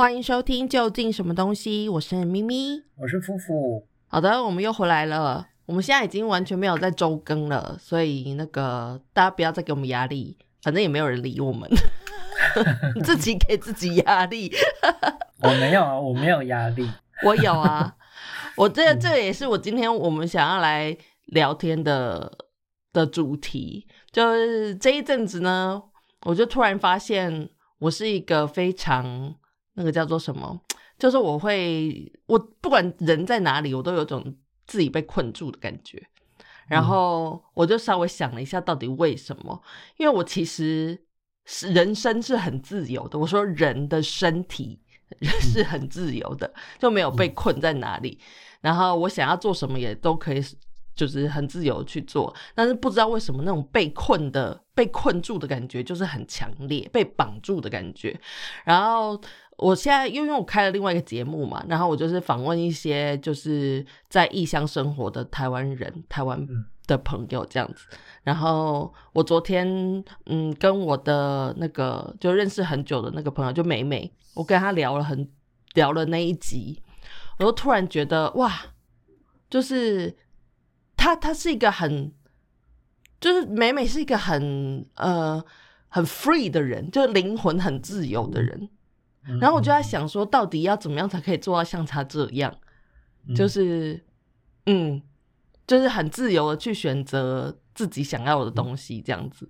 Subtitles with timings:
[0.00, 3.86] 欢迎收听《究竟什么东西》，我是咪咪，我是夫妇。
[4.08, 5.46] 好的，我们又回来了。
[5.66, 11.68] 我们现在已经完全没有在周更了，所以那个大家不要再给我们压力，反正也没有人理我们，
[13.04, 14.50] 自己给自己压力。
[15.44, 16.90] 我没有啊，我没有压力。
[17.26, 17.94] 我有啊，
[18.56, 22.38] 我这这也是我今天我们想要来聊天的
[22.94, 25.82] 的主题，就是这一阵子呢，
[26.22, 29.34] 我就突然发现我是一个非常
[29.80, 30.60] 那个叫做什么，
[30.98, 34.36] 就是我会我不管人在哪里，我都有种。
[34.66, 36.00] 自己被困住的感觉，
[36.68, 39.60] 然后我就稍微想了一下，到底为什么？
[39.96, 40.96] 因为我其实
[41.44, 43.18] 是人生是很自由的。
[43.18, 44.80] 我说人的身体
[45.40, 48.20] 是很自由的，就没有被困在哪里。
[48.60, 50.40] 然后我想要做什么也都可以，
[50.94, 52.32] 就是很自由去做。
[52.54, 58.16] 但是不知道为什么那种被困的、被困住的感觉就是很强烈，被绑住的感觉。
[58.64, 59.20] 然后。
[59.60, 66.46] 我现在又因为我开了另外一个节目嘛，然后我就是访问一些就是在异乡生活的台湾人、台湾
[66.86, 67.84] 的朋友这样子。
[68.22, 75.28] 然后我昨天嗯跟我的那个就认识很久的那个朋友就美美，我跟她聊了很
[75.74, 76.82] 聊了那一集，
[77.38, 78.52] 我就突然觉得哇，
[79.50, 80.16] 就是
[80.96, 82.10] 她她是一个很
[83.20, 85.44] 就是美美是一个很呃
[85.88, 88.70] 很 free 的人，就是灵魂很自由的人。
[89.38, 92.54] 然后我就在想说，到底要怎么样才可以做到像他这样，
[93.36, 94.02] 就是，
[94.66, 95.00] 嗯，
[95.66, 99.48] 就是很自由的去选择自己想要的东西这样子。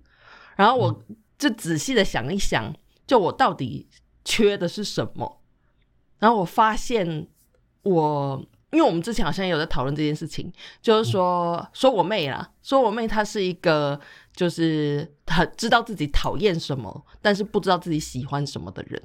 [0.55, 1.03] 然后我
[1.37, 2.73] 就仔细的想一想，
[3.07, 3.87] 就我到底
[4.23, 5.41] 缺的是什么。
[6.19, 7.27] 然后我发现，
[7.83, 10.51] 我因为我们之前好像也有在讨论这件事情，
[10.81, 13.99] 就是说说我妹啦，说我妹她是一个
[14.35, 19.01] 就是很知道自己讨厌什么，但是不知道自己喜欢什么的人。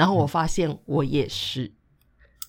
[0.00, 1.70] 然后我发现我也是，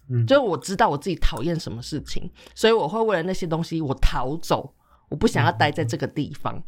[0.08, 4.74] 嗯，就是我知道我自己讨厌什么事情，所以我会为了那些东西我逃走，
[5.10, 6.64] 我不想要待在这个地方。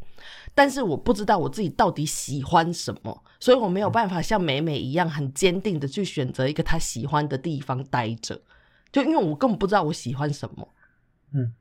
[0.54, 8.42] 但是我不知道我自己到底喜欢什么，所以我没有办法像美美一样很坚定的去选择一个她喜欢的地方待着，
[8.92, 10.68] 就因为我根本不知道我喜欢什么，
[11.34, 11.54] 嗯，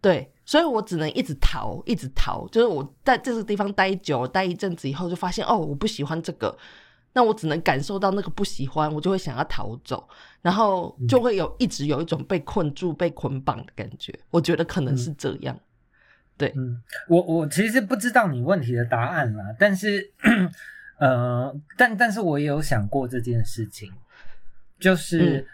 [0.00, 2.48] 对，所以我只能一直逃，一直逃。
[2.48, 6.56] 就是我在这个地方待久，待一阵子以后，就发现哦，我不喜欢这个。
[7.12, 10.08] 那我只能感受到那个不喜欢，我就会想要逃走，
[10.40, 14.16] 然后就会有一直有一种被困住、被捆绑的感觉。
[14.30, 15.58] 我觉得可能是这样。
[16.36, 20.08] 对，嗯，我我其实不知道你问题的答案啦，但是，
[20.98, 23.92] 呃，但但是我也有想过这件事情，
[24.78, 25.44] 就是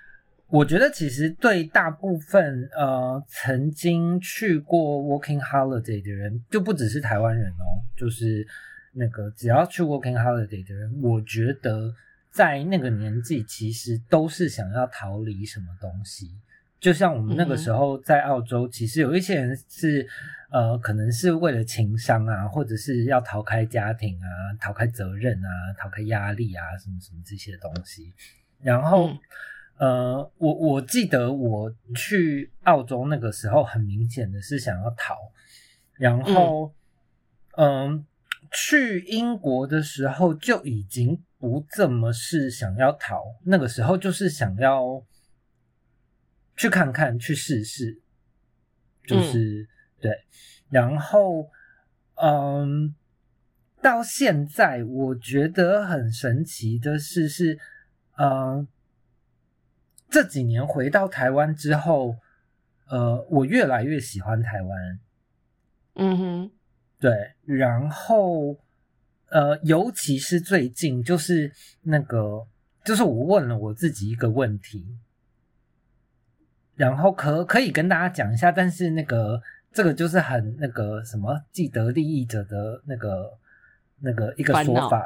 [0.49, 8.47] 我觉得其实对大部分呃曾经去过 Working Holiday 的人，就不只是台湾人哦，就是。
[8.99, 11.95] 那个只要去 working holiday 的人，我觉得
[12.31, 16.31] 在那个年纪其实都是想要逃离什么东西。
[16.81, 20.07] 就像我们那个时候在澳洲，其实有一些人是
[20.51, 24.29] 呃，可能是为了情商啊，或者是要逃开家庭啊，
[24.61, 28.13] 逃开责任啊，逃开压力啊，什么什么这些东西。
[28.63, 29.11] 然后
[29.77, 35.17] 呃，我我记得我去澳洲那个时候，很明显的是想要逃。
[35.95, 36.73] 然后
[37.59, 38.07] 嗯。
[38.53, 45.05] 去英国的时候就已经不这么是想要逃，那个时候就是想要
[46.57, 48.01] 去看看、去试试，
[49.05, 49.69] 就是
[50.01, 50.25] 对。
[50.69, 51.51] 然后，
[52.15, 52.95] 嗯，
[53.81, 57.59] 到现在我觉得很神奇的是，是
[58.19, 58.67] 嗯，
[60.09, 62.17] 这几年回到台湾之后，
[62.89, 64.99] 呃，我越来越喜欢台湾。
[65.95, 66.51] 嗯哼。
[66.99, 68.57] 对，然后，
[69.29, 71.53] 呃，尤其是最近，就是
[71.83, 72.47] 那个，
[72.85, 74.97] 就是我问了我自己一个问题，
[76.75, 79.43] 然后可可以跟大家讲一下，但是那个
[79.73, 83.39] 这个就是很那个什么既得利益者的那个
[84.01, 85.05] 那个一个说法，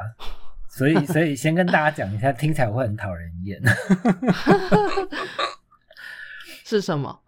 [0.69, 3.61] 所以所以先跟大家讲一下，听起来会很讨人厌，
[6.65, 7.20] 是什么？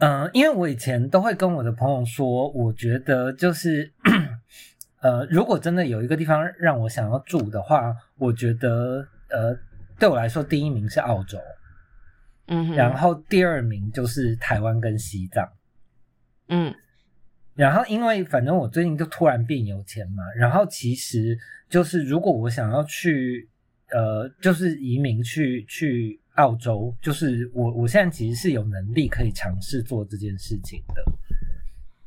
[0.00, 3.92] 嗯，因为我以前都会跟我的朋友说，我觉得就是，
[5.02, 9.54] 呃，如果真的有一个地方让我想要住的话，我觉得，呃，
[9.98, 11.38] 对我来说，第一名是澳洲，
[12.46, 15.46] 嗯，然后第二名就是台湾跟西藏，
[16.48, 16.74] 嗯，
[17.54, 21.36] 然后因为反正我最近就突然变有钱嘛，然后其实
[21.68, 23.50] 就是如果我想要去，
[23.90, 26.18] 呃，就是移民去去。
[26.40, 31.04] 澳洲就是我，我现在其实是有能力可以尝试做这件事情的。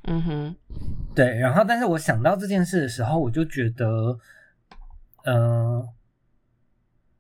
[0.06, 0.56] 嗯哼，
[1.16, 1.38] 对。
[1.38, 4.18] 然后，但是我想到这件事的时候，我就觉得，
[5.26, 5.88] 嗯，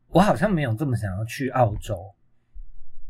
[0.10, 2.14] 我好像没有这么想要去澳洲。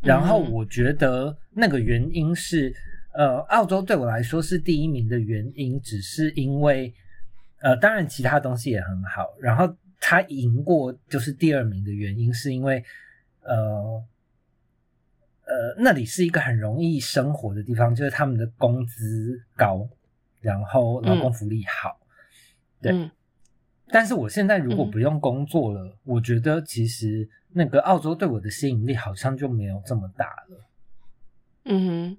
[0.01, 2.75] 然后嗯我觉得那个原因是，
[3.13, 6.93] 呃，澳洲对我来说是第一名的原因，只是因为，
[7.61, 9.29] 呃，当然其他东西也很好。
[9.39, 12.83] 然后他赢过就是第二名的原因，是因为，
[13.43, 14.03] 呃，
[15.45, 19.87] 呃，那里是一个很容易生活的地方，就是他们的工资高，
[20.41, 21.99] 然后劳工福利好。
[22.81, 23.09] 对嗯
[23.87, 30.65] 但是我现在如果嗯不用工作了，我觉得其实那个澳洲对我的吸引力好像就没有这么大了。
[31.65, 32.17] 嗯哼，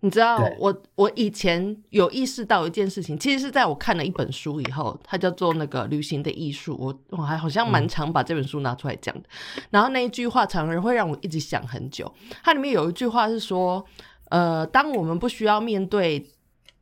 [0.00, 6.76] 你知道我我以前有意识到一件事情，其实是在我看了一本书以后，它叫做那个旅行的艺术。
[6.78, 9.22] 我我还好像蛮嗯常把这本书拿出来讲的。
[9.70, 12.12] 然后那一句话常常会让我一直想很久。
[12.42, 13.84] 它里面有一句话是说，
[14.28, 16.30] 呃，当我们不需要面对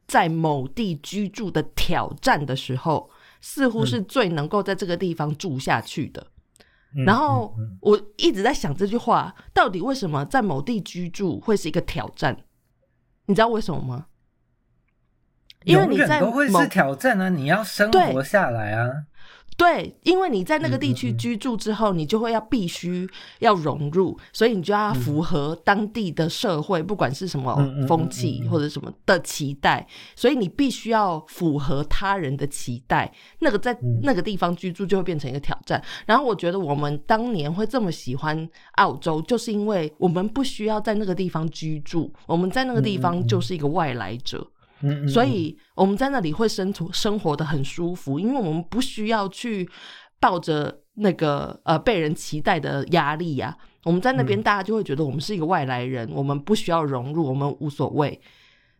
[0.09, 3.09] 在某地居住的挑战的时候，
[3.41, 6.27] 似乎是最能够在这个地方住下去的。
[6.95, 12.37] 嗯然后我一直在想这句话，到底为什么在某地居住会是一个挑战？
[13.27, 14.07] 你知道为什么吗？
[15.65, 17.29] 因为永远你在某都会是挑战啊！
[17.29, 19.05] 你要生活下来啊。
[19.57, 23.09] 对，因为你在那个地区居住之后，你就会要必须
[23.39, 27.55] 要融入，所以你就要符合当地的社会，不管是什么
[27.87, 33.13] 风气或者什么的期待，所以你必须要符合他人的期待。
[33.39, 35.81] 那个在嗯那个地方居住就会变成一个挑战。
[36.07, 44.45] 然后我觉得我们当年会这么喜欢澳洲，就是因为我们不需要在那个地方居住，我们在那个地方就是一个外来者。
[44.82, 49.69] 嗯嗯，所以我们在那里会生活生活的很舒服，因为我们不需要去
[50.20, 54.43] 抱着那个呃被人期待的压力呀、我们在那边嗯。
[54.43, 58.20] 大家就会觉得我们是一个外来人，我们不需要融入，我们无所谓。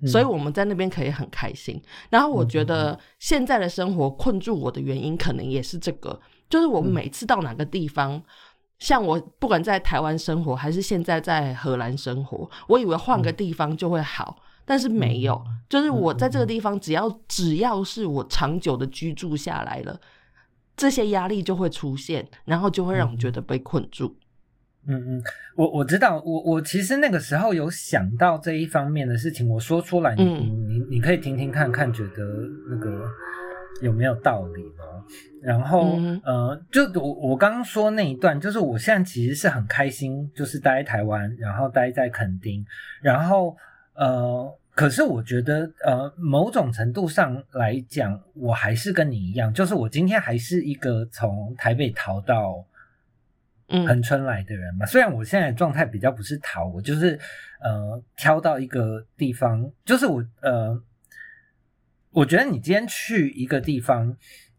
[0.01, 0.09] 嗯。
[0.09, 1.81] 所以我们在那边可以很开心。
[2.11, 6.21] 然后我觉得现在的生活困住我的原因，可能也是这个，
[6.51, 8.21] 就是我每次到哪个地方，
[8.79, 15.43] 像我不管在台湾生活，还是现在在荷兰生活，我以为换个地方就会好，但是没有。
[15.69, 19.99] 就是我在这个地方，只要只要是我长久的居住下来了，
[20.77, 24.17] 这些压力就会出现，然后就会让我觉得被困住。
[24.87, 25.23] 嗯嗯，
[25.57, 32.25] 我我知道，我我其实那个时候有想到这一方面的事情，我说出来，你、嗯你你你可以听听看看，觉得
[32.69, 33.09] 那个
[33.81, 35.07] 有没有道理咯。
[35.41, 42.67] 然后、嗯呃，就我我刚刚说那一段，就是我现在其实是很开心，就是待在台湾，然后待在垦丁，
[43.01, 43.57] 然后
[43.95, 52.65] 呃，可是我觉得呃，某种程度上来讲，我还是跟你一样，就是我今天还是一个从台北逃到。
[53.75, 57.19] 嗯恒春来的人嘛，虽然我现在状态比较不是逃，我就是
[57.59, 60.79] 呃挑到一个地方，就是我呃，
[62.11, 64.15] 我觉得你今天去一个地方，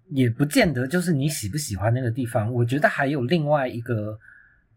[0.09, 4.17] 也不见得就是你喜不喜欢那个地方，我觉得还有另外一个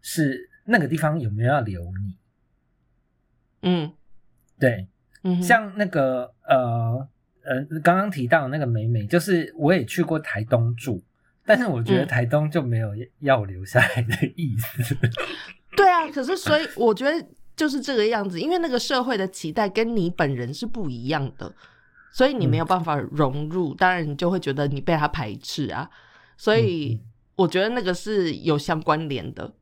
[0.02, 2.17] 是那个地方有没有要留你，
[3.62, 3.93] 嗯
[4.58, 4.87] 对，
[5.23, 7.08] 嗯，像那个呃
[7.44, 11.03] 呃刚刚提到那个美美，就是我也去过台东住。
[11.49, 14.97] 但是我觉得嗯台东就没有要留下来的意思。
[15.76, 17.25] 对啊，可是所以我觉得
[17.55, 21.55] 就是这个样子，因为那个社会的期待跟你本人是不一样的，
[22.11, 25.88] 所以你没有办法融入，当然你就会觉得你被他排斥啊。
[26.37, 27.00] 所以
[27.37, 29.54] 我觉得那个是有相关联的。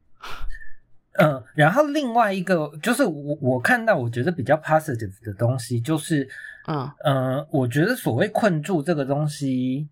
[1.14, 6.28] 嗯，然后另外一个就是我我看到我觉得比较 positive 的东西，就是
[6.66, 9.88] 嗯嗯，我觉得所谓困住这个东西，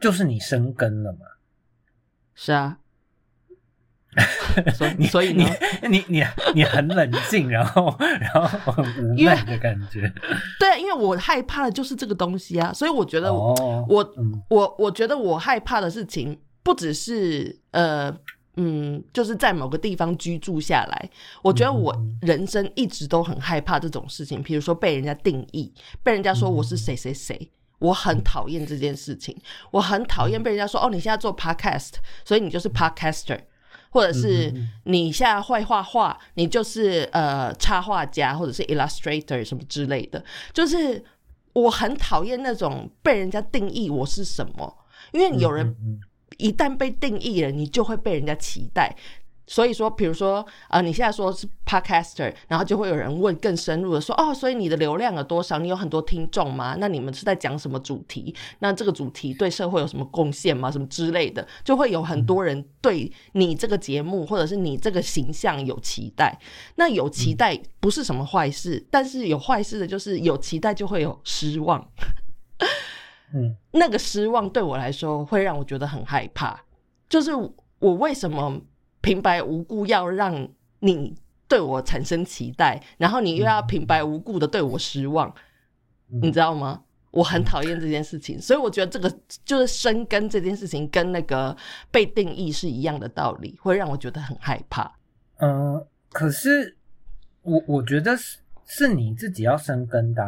[0.00, 1.18] 就是你生根了嘛。
[2.34, 2.78] 是啊，
[4.74, 5.44] 所以你所以呢，
[5.88, 6.24] 你你
[6.54, 10.12] 你很冷静，然后然后很 无奈的感觉。
[10.58, 18.12] 对，因为我害怕的就是这个东西啊，所以我觉得我、哦，我嗯我我觉得我害怕的事情不只是呃
[18.60, 21.10] 嗯，就是在某个地方居住下来。
[21.42, 25.72] 我觉得我人生一直都很害怕这种事情，比如说被人家定义，
[26.02, 27.48] 被人家说我是谁谁谁。
[27.78, 29.36] 我很讨厌这件事情，
[29.70, 31.92] 我很讨厌被人家说哦，你现在做 podcast，
[32.24, 33.38] 所以你就是 podcaster，
[33.90, 41.04] 或者是你现在会画画，你就是呃插画家或者是 illustrator 什么之类的，就是
[41.52, 44.76] 我很讨厌那种被人家定义我是什么，
[45.12, 45.72] 因为有人
[46.38, 48.96] 一旦被定义了，你就会被人家期待。
[49.50, 55.58] 所以说，比如说，呃，你现在说是 podcaster，然后就会有人问更深入的说，哦，所以你的流量有多少？
[55.58, 56.76] 你有很多听众吗？
[56.78, 58.34] 那你们是在讲什么主题？
[58.58, 60.70] 那这个主题对社会有什么贡献吗？
[60.70, 66.38] 什么之类的，就会有很多人对你这个节目或者是你这个形象有期待。
[66.74, 71.82] 那有期待不是什么坏事，但是有坏事的就是有期待就会有失望。
[73.34, 76.58] 嗯那个失望对我来说会让我觉得很害怕，
[77.08, 77.30] 就是
[77.78, 78.60] 我为什么
[79.00, 80.48] 平白无故要让
[80.80, 81.14] 你
[81.46, 85.32] 对我产生期待，然后你又要平白无故的对我失望，
[86.06, 86.82] 你知道吗？
[87.10, 89.10] 我很讨厌这件事情，所以我觉得这个
[89.42, 91.56] 就是生根这件事情跟那个
[91.90, 94.92] 被定义是一样的道理，会让我觉得很害怕。
[95.38, 96.76] 嗯，可是
[97.40, 100.22] 我我觉得是是你自己要生根的。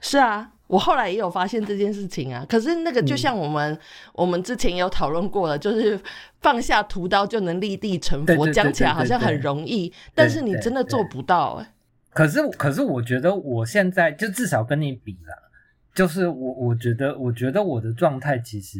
[0.00, 2.46] 是啊，我后来也有发现这件事情啊。
[2.48, 3.78] 可是那个就像我们
[4.12, 6.00] 我们之前有讨论过了，就是
[6.40, 11.74] 放下屠刀就能立地成佛，讲起来好像很容易，但是你真的做不到哎。
[12.12, 15.50] 可是可是我觉得我现在就至少跟你比了。
[15.92, 18.78] 就是我，我觉得，我觉得我的状态其实，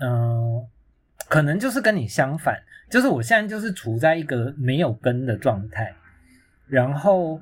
[0.00, 0.66] 嗯，
[1.28, 5.94] 可能就是跟你相反，就是我现在就是处在一个没有根的状态，
[6.66, 7.40] 然后，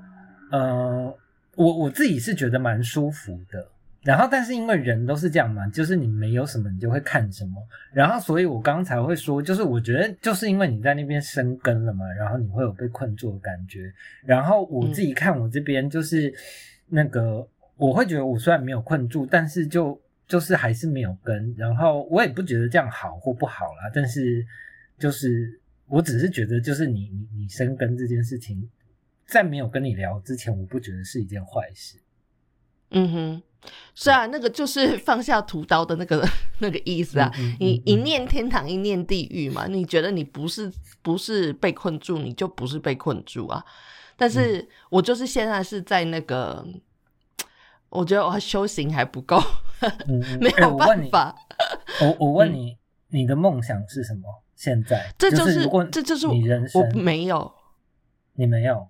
[0.52, 1.16] 呃，
[1.58, 3.68] 我我自己是觉得蛮舒服的，
[4.02, 7.54] 然后，但是因为人都是这样嘛，就是你没有什么，你就会看什么，
[7.92, 13.92] 然后，所以我刚才会说，就是我觉得就是因为你在那边生根了嘛，然后你会有被困住的感觉，
[14.24, 16.32] 然后我自己看我这边就是
[16.88, 17.46] 那个。
[17.76, 19.96] 我会觉得我虽然没有困住，但是就
[20.26, 23.88] 就是还是没有根，然后我也不觉得这样好或不好啦。
[23.94, 24.44] 但是
[24.98, 28.68] 就是我只是觉得，就是你你你生根这件事情，
[29.28, 31.98] 在没有跟你聊之前，我不觉得是一件坏事。
[32.90, 33.42] 嗯哼，
[33.94, 36.26] 是啊，那个就是 放下屠刀的那个
[36.60, 37.30] 那个意思啊。
[37.60, 39.66] 你一念天堂，一念地狱嘛。
[39.66, 43.62] 你觉得你不是不是被困住，你就不是被困住啊。
[44.16, 46.66] 但是我就是现在是在那个。
[47.90, 49.40] 我觉得我修行还不够，
[50.38, 51.34] 没有办法。
[52.02, 52.76] 我我问你，
[53.08, 54.24] 你的梦想是什么？
[54.54, 57.50] 现在这就是这就是你人生，我没有，
[58.34, 58.88] 你没有。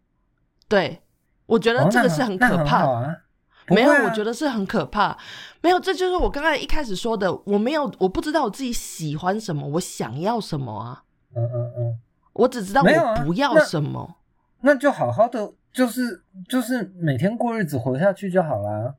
[0.69, 1.03] 对，
[1.47, 3.17] 我觉得这个是很可怕啊。
[3.69, 5.17] 没有，我觉得是很可怕。
[5.61, 11.03] 没有，这就是我刚才一开始说的，我没有，我不知道我自己喜欢什么，我想要什么啊。
[11.35, 11.99] 嗯嗯嗯，
[12.33, 14.17] 我只知道我不要什么。
[14.61, 15.53] 那就好好的。
[15.71, 18.95] 就是就是每天过日子活下去就好啦。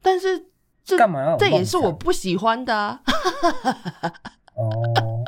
[0.00, 0.46] 但是
[0.82, 1.36] 这干嘛要？
[1.36, 2.98] 这也是我不喜欢的。
[4.54, 5.22] 哦，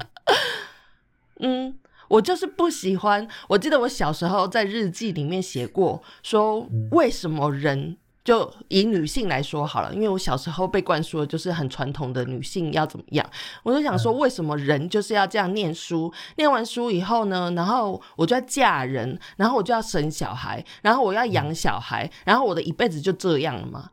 [1.38, 1.78] 嗯，
[2.14, 3.26] 我就是不喜欢。
[3.48, 7.96] 我记得我小时候在日记里面写过，说为什么人。
[8.24, 13.30] 就以女性来说好了，因为我小时候被灌输的就是很传统的女性要怎么样，
[13.62, 16.10] 我就想说，为什么人就是要这样念书？
[16.38, 23.90] 念完书以后呢，然后我就要嫁人，然后我就要生小孩，然后我要养小孩，然后我的一辈子就这样了嘛？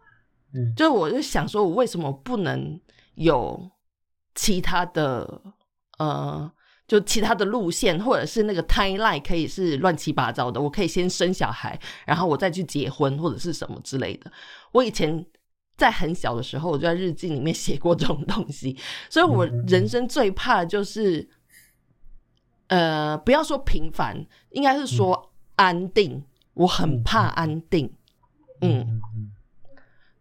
[0.53, 2.79] 嗯，就我就想说，我为什么不能
[3.15, 3.69] 有
[4.33, 5.41] 其他的
[5.97, 6.49] 呃？
[6.91, 10.59] 就其他的路线，或者是那个 timeline 可以是乱七八糟的。
[10.59, 14.29] 我可以先生小孩，然后我再去结婚，或者是什么之类的。
[14.73, 15.25] 我以前
[15.77, 18.77] 在很小的时候，我就在日记里面写过这种东西。
[19.09, 21.29] 所以我人生最怕的就是，
[22.67, 26.21] 呃，不要说平凡，应该是说安定。
[26.55, 27.89] 我很怕安定。
[28.59, 28.99] 嗯，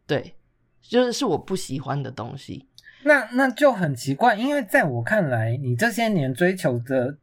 [0.07, 0.37] 对，
[0.81, 2.69] 就是是我不喜欢的东西。
[3.03, 7.17] 那那就很奇怪，因为在我看来，你这些年追求的，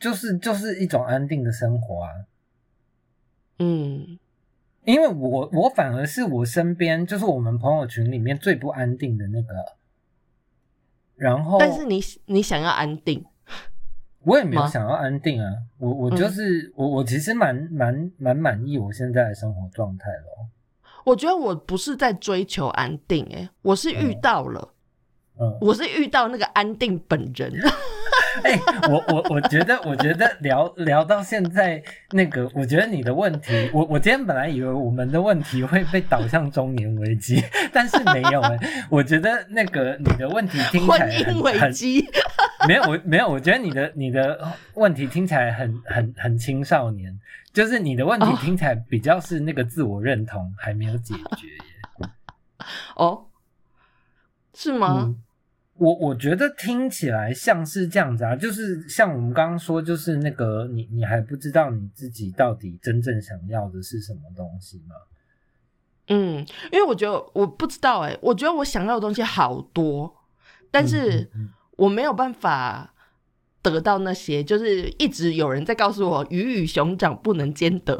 [0.00, 2.10] 就是就是一种安定的生活啊。
[3.58, 4.18] 嗯，
[4.84, 9.76] 因为我我反而是我身边就是我们朋友群里面最不安定的那个。
[11.16, 13.22] 然后，但是你你想要安定，
[14.24, 15.52] 我也没有想要安定啊。
[15.76, 20.48] 我我就是我我其实蛮蛮蛮满意我现在的生活状态咯。
[21.04, 24.72] 我觉得我不是在追求安定，诶，我是遇到了。
[25.60, 27.52] 我是遇到那个安定本人。
[28.44, 31.82] 哎，我我我觉得，我觉得聊聊到现在，
[32.12, 37.42] 那个，我觉得你的问题，我我今天本来以为我们的问题会被导向中年危机，
[37.72, 38.86] 但是没有哎。
[38.88, 42.08] 我觉得那个你的问题听起来很危机，
[42.68, 47.18] 没有我没有，我觉得你的你的问题听起来很很很青少年，
[47.52, 52.08] 就是你的问题听起来比较是那个自我认同还没有解决耶。
[52.94, 53.26] 哦，
[54.54, 55.14] 是吗？
[55.80, 64.94] 我我觉得听起来像是这样子啊，就是像我们刚刚说，就是那个你你还不知道你自己到底真正想要的是什么东西吗？
[66.08, 70.14] 嗯，因为我觉得我不知道哎，我觉得我想要的东西好多，
[70.70, 71.30] 但是
[71.78, 72.92] 我没有办法
[73.62, 77.96] 得到那些，就是一直有人在告诉我鱼与熊掌不能兼得。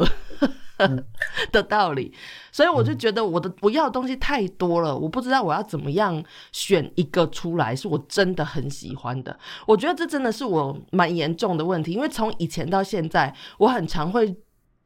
[1.53, 2.13] 的道理，
[2.53, 6.23] 所以我就觉得我的我要的东西太多了，我不知道我要怎么样
[6.53, 9.39] 选一个出来是我真的很喜欢的。
[9.67, 14.37] 我觉得这真的是我蛮严重的问题，因为从以前到现在，我很常会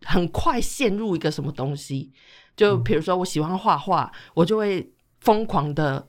[0.04, 2.12] 很快陷入一个什么东西，
[2.56, 6.08] 就比如说我喜欢画画，我就会疯狂的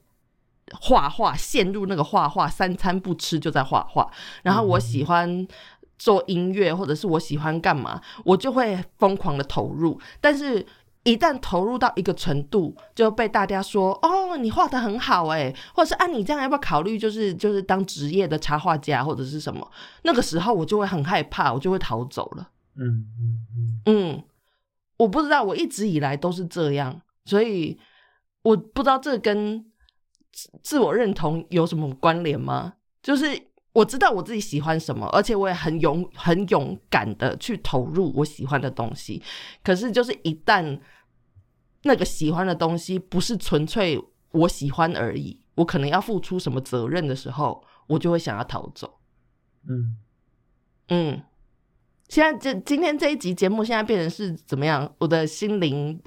[0.71, 4.09] 画画，陷入那个画画，三餐不吃就在画画。
[4.43, 5.47] 然后我喜欢
[5.97, 9.99] 做音乐，或者是我喜欢干嘛，我就会疯狂的投入。
[10.19, 10.65] 但是，
[11.03, 19.65] 一旦投入到一个程度，就被大家说：“哦，你画的很好哎，或者是啊，你这样要不要考虑，就是就是当职业的插画家或者是什么？”
[20.03, 22.49] 那个时候我就会很害怕，我就会逃走了。
[22.75, 24.23] 嗯嗯嗯嗯，
[24.97, 27.79] 我不知道，我一直以来都是这样，所以
[28.41, 29.63] 我不知道这跟
[30.61, 32.73] 自我认同有什么关联吗？
[33.01, 33.27] 就是
[33.75, 39.21] 我知道我自己喜欢什么，而且我也很勇很勇敢的去投入我喜欢的东西。
[39.61, 40.79] 可是，就是一旦
[41.83, 44.01] 那个喜欢的东西不是纯粹
[44.31, 48.99] 我喜欢而已，我可能要付出什么责任的时候，我就会想要逃走。
[49.67, 49.97] 嗯
[50.87, 51.21] 嗯。
[52.07, 54.89] 现在这今天这一集节目现在变成是怎么样？
[54.99, 55.99] 我的心灵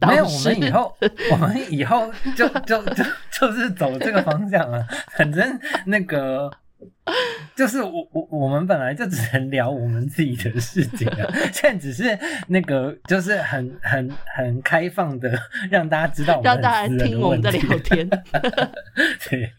[0.00, 0.96] 没有，我们以后
[1.32, 4.86] 我们以后就 就就就是走这个方向了。
[5.16, 6.50] 反正那个
[7.56, 15.32] 就是我我我们本来就只能聊我们自己的事情啊， 现在只是那个就是很很很开放的
[15.70, 18.08] 让大家知道，让大家听我们在聊天。
[19.28, 19.52] 对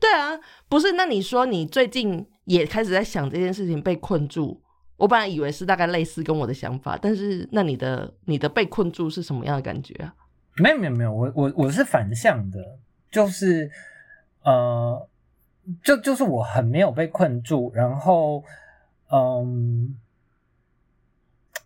[0.00, 0.92] 对啊，不是？
[0.92, 2.26] 那你说你最近？
[2.48, 4.58] 也开始在想这件事情被困住，
[4.98, 10.14] 我本来以为是大概类似跟我的想法，但是那你的你的被困住是什么样的感觉啊？
[10.56, 12.78] 没有没有没有，我我我是反向的，
[13.10, 13.70] 就是
[14.42, 15.08] 呃，
[15.82, 18.44] 就就是我很没有被困住，然后
[19.10, 19.96] 嗯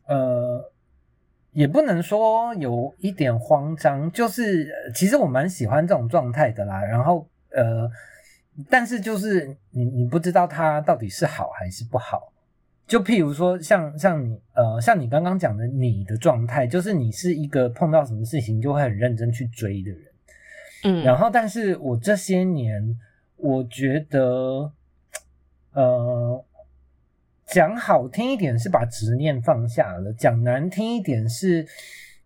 [0.07, 0.71] 呃，
[1.53, 7.91] 也不能说有一点慌张，就是其实我蛮喜欢这种状态的啦，然后呃。
[8.69, 12.32] 但是就是你你不知道它到底是好还是不好，
[12.93, 20.03] 就譬如说像像你呃像你刚刚讲的你的状态，就是你是一个碰到什么事情就会很认真去追的人，
[20.85, 22.99] 嗯，然后但是我这些年
[23.37, 24.71] 我觉得，
[25.73, 26.45] 呃，
[27.47, 31.67] 讲好听一点是把执念放下了，讲难听一点是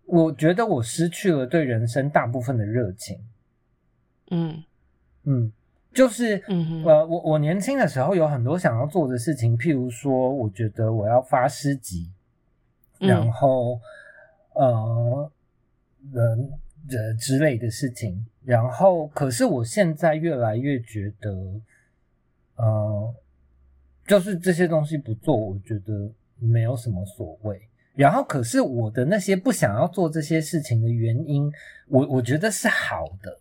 [0.05, 3.21] 我觉得我失去了对人生大部分的热情，
[4.33, 4.65] 嗯。
[5.23, 5.53] 嗯。
[5.97, 6.37] 就是，
[6.85, 12.13] 呃，我我年轻的时候有很多想要做的事情，譬如说，我觉得我要发诗集，
[12.99, 13.81] 然后，
[14.53, 15.33] 呃，
[16.13, 16.51] 人
[16.91, 21.31] 呃之类的事情，然后，可是我现在越来越觉得，
[22.57, 23.15] 呃，
[24.07, 27.59] 就是这些东西不做，我觉得没有什么所谓。
[27.95, 31.51] 然后，可是我的那些不想要做这些事情的原因，
[31.89, 33.41] 我我觉得是好的。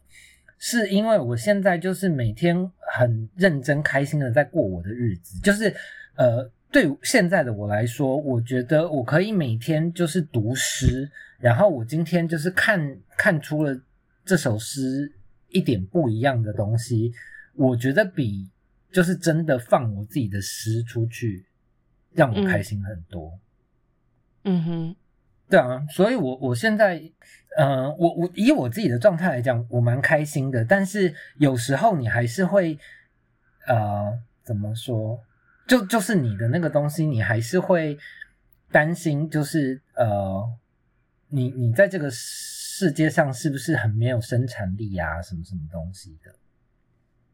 [0.57, 5.73] 是因为我现在就是每天很认真、开心的在过我的日子，就是
[6.15, 13.79] 呃，对现在的我来说，我觉得我可以每天就是读诗，然后我今天就是看看出了
[14.23, 15.11] 这首诗
[15.49, 17.13] 一点不一样的东西，
[17.53, 18.49] 我觉得比
[18.91, 21.45] 就是真的放我自己的诗出去
[22.13, 23.39] 让我开心很多。
[24.45, 24.95] 嗯哼。
[25.49, 27.01] 对啊，所以，我我现在，
[27.57, 30.65] 呃，我我以我自己的状态来讲，我蛮开心的。
[30.65, 32.77] 但是有时候你还是会，
[33.67, 34.11] 呃，
[34.43, 35.19] 怎么说？
[35.67, 37.97] 就就是你的那个东西，你还是会
[38.71, 40.47] 担心，就是呃，
[41.29, 45.21] 你你在这个世界上是不是很没有生产力啊？
[45.21, 46.35] 什么什么东西的？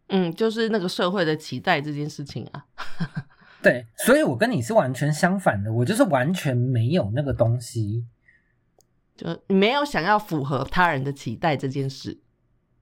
[0.10, 2.65] 嗯，就是那个社会的期待这件事情啊。
[3.62, 8.06] 对，所以我跟你是完全相反的，我就是完全没有那个东西，
[9.15, 12.19] 就没有想要符合他人的期待这件事。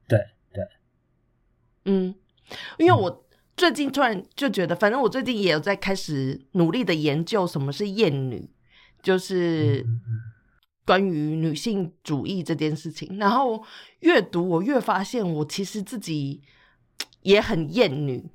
[0.08, 0.18] 对
[0.54, 0.64] 对，
[1.84, 2.16] 嗯，
[2.78, 3.26] 因为我
[3.58, 8.50] 最近突然就觉得，反正我最近也有在开始努力的研究什么是厌女，
[9.04, 9.86] 就是
[10.86, 13.18] 关于女性主义这件事情。
[13.18, 13.62] 然后
[14.00, 16.42] 越读，我越发现我其实自己
[17.24, 18.32] 也很厌女。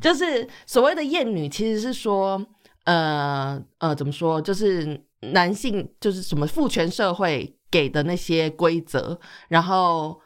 [0.00, 2.44] 就是所谓的厌女，其实是说，
[2.84, 4.40] 呃呃，怎么说？
[4.40, 10.20] 就是男性，就是什么父权社会给的那些规则，然后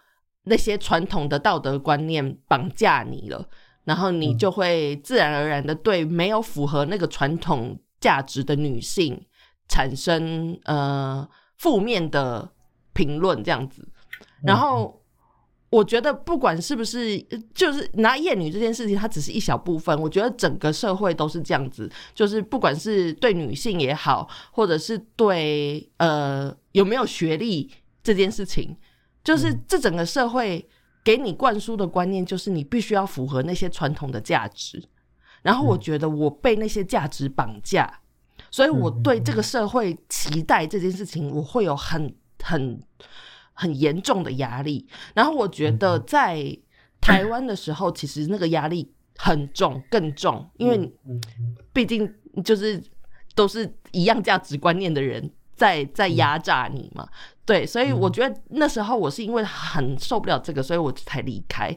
[0.44, 3.48] 那些传统的道德观念绑架你了，
[3.84, 9.24] 然后你就会自然而然的对没有符合那个传统价值的女性
[9.68, 12.50] 产生呃负面的
[12.92, 13.88] 评论，这样子，
[14.42, 14.97] 然后。
[15.70, 17.20] 我觉得不管是不是，
[17.54, 19.94] 就是拿厌女这件事情，它只是一小部分。
[20.00, 27.70] 我觉得整个社会都是这样子，就是不管是对女性也好，或者是对呃有没有学历
[28.02, 28.74] 这件事情，
[29.22, 30.66] 就是这整个社会
[31.04, 34.82] 给你灌输的观念，就是你必须要符合那些传统的价值。
[35.42, 38.00] 然后我觉得我被那些价值绑架，
[38.50, 42.80] 所以我对这个社会期待这件事情，我会有很很。
[43.58, 44.86] 很严重的压力。
[45.14, 46.56] 然后我觉得在
[47.00, 50.92] 台湾的时候，其实那个压力很重，更重，因为
[51.72, 52.08] 毕竟
[52.44, 52.80] 就是
[53.34, 57.08] 都是一样价值观念的人在在压榨你嘛。
[57.48, 61.74] 对，所以我觉得那时候我是因为很受不了这个，所以我才离开。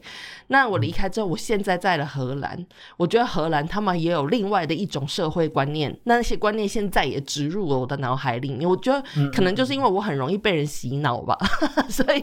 [0.47, 2.65] 那我离开之后，我现在在了荷兰，
[2.97, 8.69] 我觉得荷兰他们也有另外的一种社会观念，那些观念现在也植入了我的脑海里面。
[8.69, 11.37] 我觉得可能就是因为我很容易被人洗脑吧，
[11.87, 12.21] 所以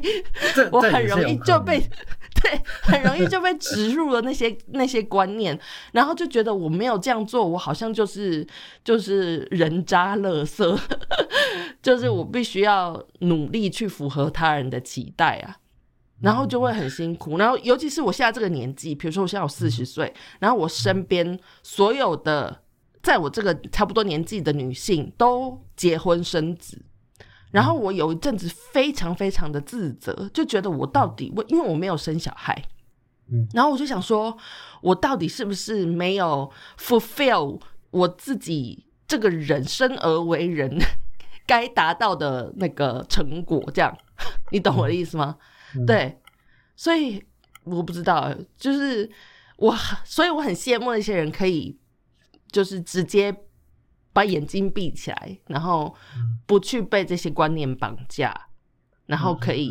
[0.70, 1.80] 我很容易就被
[2.42, 5.58] 对，很容易就被植入了那些那些观念，
[5.92, 8.46] 然后就觉得我没有这样做，我好像就是
[8.84, 10.78] 就是人渣垃圾，
[11.82, 15.56] 就是我必须要努力去符合他人的期待啊。
[16.20, 22.60] 然后就会很辛苦，然后尤其是我现在这个年纪，比如说我现在有四十岁，然后我身边所有的
[23.04, 26.84] 在我这个差不多年纪的女性都结婚生子，
[27.52, 32.64] 然后我有一阵子非常非常的自责，就觉得我到底我因为我没有生小孩，
[33.30, 33.46] 嗯。
[33.52, 34.36] 然后我就想说，
[34.82, 37.60] 我到底是不是没有 fulfill
[37.92, 40.76] 我自己这个人生而为人
[41.48, 43.58] 该达到的那个成果？
[43.72, 43.96] 这样，
[44.52, 45.36] 你懂我的意思吗？
[45.74, 46.20] 嗯对，
[46.76, 47.24] 所以
[47.64, 49.10] 我不知道，就是
[49.56, 51.78] 我，所以我很羡慕那些人可以，
[52.52, 53.34] 就是直接
[54.12, 55.94] 把眼睛闭起来，然后
[56.46, 58.48] 不去被这些观念绑架，
[59.06, 59.70] 然后可以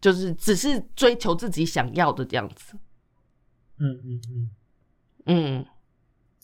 [0.00, 2.76] 就是只是追求自己想要的这样子。
[3.78, 4.50] 嗯嗯嗯，
[5.26, 5.66] 嗯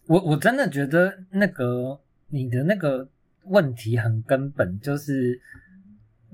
[0.06, 3.08] 我我真的觉得那个你的那个
[3.44, 5.40] 问题很根本，就是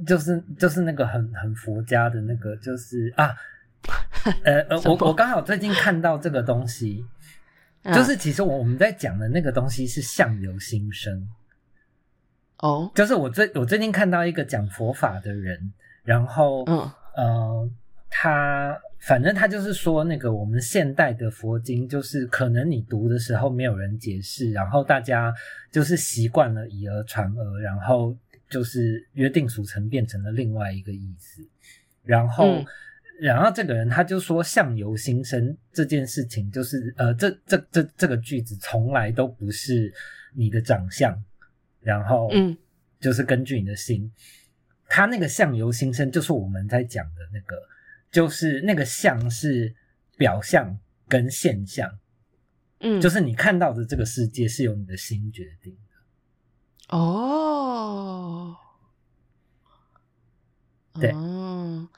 [0.07, 3.35] 就是就是那个很很佛家的那个，就是啊，
[4.45, 7.05] 呃呃，我我刚好最近看到这个东西，
[7.83, 7.95] 嗯。
[7.95, 11.29] 就是其实我我们在讲的那个东西是相由心生，
[12.59, 15.73] 哦，就是我最我最近看到一个讲佛法的人，
[16.05, 16.90] 然后嗯。
[17.16, 17.71] 呃，
[18.11, 25.33] 他反正他就是说，那个我们现代的佛经，就是可能你读的时候没有人解释，然后大家
[25.71, 28.16] 就是习惯了以讹传讹，然后
[28.51, 31.42] 就是约定俗成变成了另外一个意思，
[32.03, 32.47] 然后。
[32.47, 32.64] 嗯。
[33.19, 39.90] 然后这个人他就说“相由心生”这件事情，就是呃，这这这这个句子从来都不是
[40.35, 41.19] 你的长相，
[41.81, 42.55] 然后嗯。
[43.01, 44.12] 就是根据你的心，
[44.87, 47.57] 他那个相由心生，就是我们在讲的那个，
[48.11, 49.75] 就是那个像是
[50.16, 51.99] 表象跟现象，
[52.81, 56.97] 嗯，就是你看到的这个世界是由你的心决定的。
[56.97, 58.57] 哦，
[60.95, 61.88] 对哦，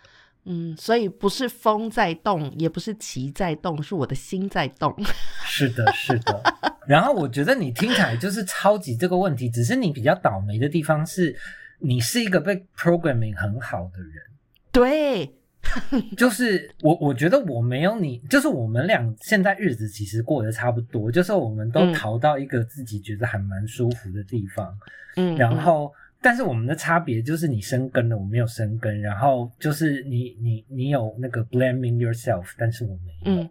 [0.44, 4.94] 嗯，所以不是风在动，也不是旗在动，是我的心在动。
[5.44, 6.42] 是的，是的。
[6.86, 11.36] 然后我觉得你听起来就是超级这个问题，只是你比较倒霉的地方是，
[11.80, 14.24] 你是一个被 programming 很好的人。
[14.72, 15.37] 对，
[16.16, 21.92] 就是我，我觉得我没有你，就是我们俩现在日子其实过得差不多，就是我们都嗯。
[21.92, 24.76] 逃到一个自己觉得还蛮舒服的地方，
[25.16, 33.50] 嗯，然后，但是我们的差别就是你生根了，我没有生根，然后就是你你你有那个 blaming yourself，但是我没有，嗯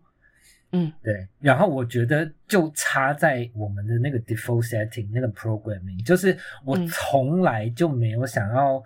[0.72, 0.94] 嗯。
[1.04, 6.88] 对，然后我觉得就差在我们的那个 default setting 那个 programming，就是我嗯。
[6.88, 8.82] 从来就没有想要。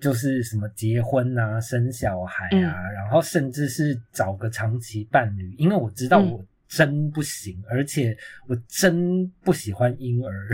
[0.00, 2.92] 就是什么结婚啊、生小孩啊，嗯。
[2.94, 6.32] 然后甚至是找个长期伴侣，因为我知道嗯。
[6.32, 8.16] 我真不行，而且
[8.48, 10.48] 我真不喜欢婴儿。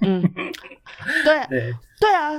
[0.00, 0.22] 嗯，
[1.24, 1.46] 对。
[1.48, 2.32] 对，对啊，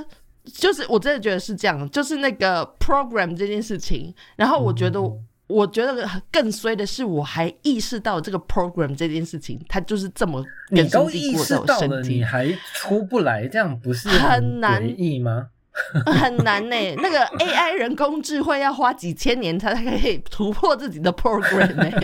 [0.44, 5.00] 就是我真的觉得是这样，就是那个 program 这件事情，然后我觉得。
[5.00, 5.24] 嗯。
[5.48, 14.82] 我觉得更衰的是，我还意识到这个 program 这件事情，它就是这么你都意识到了，你，还出不来，这样不是很难。
[14.82, 15.48] 诡异吗？
[16.12, 21.90] 很难呢、那个 AI 人工智慧要花几千年才可以突破自己的 program 呢、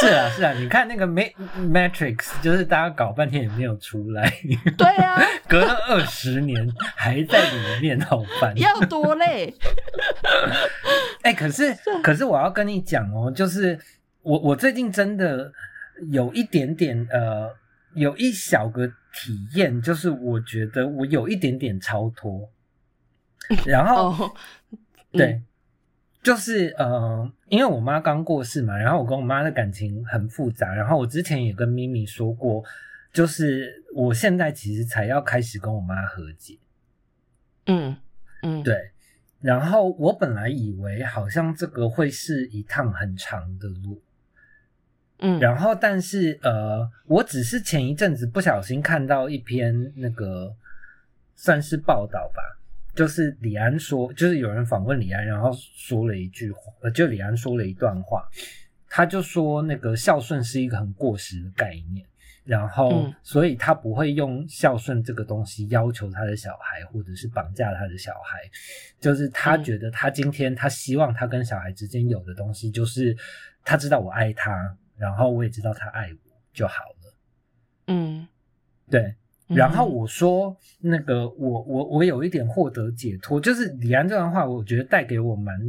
[0.00, 4.32] 是啊，是啊，你看那个 Ma- Matrix，就是大家搞半天也没有出来，
[4.76, 8.56] 对啊， 隔了二十年还在里面，好烦。
[8.58, 9.54] 要多累？
[11.22, 11.76] 哎、可是。
[12.02, 13.78] 可是我要跟你讲哦，就是
[14.22, 15.52] 我我最近真的
[16.10, 17.50] 有一点点呃，
[17.94, 22.50] 有一小个体验， 就是我觉得我有一点点超脱，
[23.66, 24.10] 然后。
[24.10, 24.34] 哦，
[25.12, 25.42] 对，
[26.22, 32.64] 就是呃，因为我妈刚过世嘛，然后我跟我妈的感情很复杂，然后我之前也跟咪咪说过，
[33.12, 36.58] 就是我现在其实才要开始跟我妈和解，
[37.66, 37.94] 嗯
[38.42, 38.92] 嗯，对，
[39.42, 44.00] 然后我本来以为好像这个会是一趟很长的路，
[45.22, 50.54] 嗯，然后但是呃，我只是前一阵子不小心看到一篇那个
[51.34, 52.42] 算是报道吧，
[52.94, 58.28] 就是李安说，就是有人访问李安，然后说了一句话，呃，就李安说了一段话，
[58.88, 62.04] 他就说那个孝顺是一个很过时的概念。
[62.44, 68.40] 然后，所以他不会用孝顺这个东西要求他的小孩，或者是绑架他的小孩。
[68.98, 73.16] 就是他觉得，他今天他希望他跟小孩之间有的东西，就是
[73.64, 77.14] 他知道我爱他，然后我也知道他爱我就好了。
[77.88, 78.26] 嗯，
[78.88, 79.14] 对。
[79.48, 85.60] 然后我说，那个我我我有一点获得解脱，就是李安这段话，我觉得带给我蛮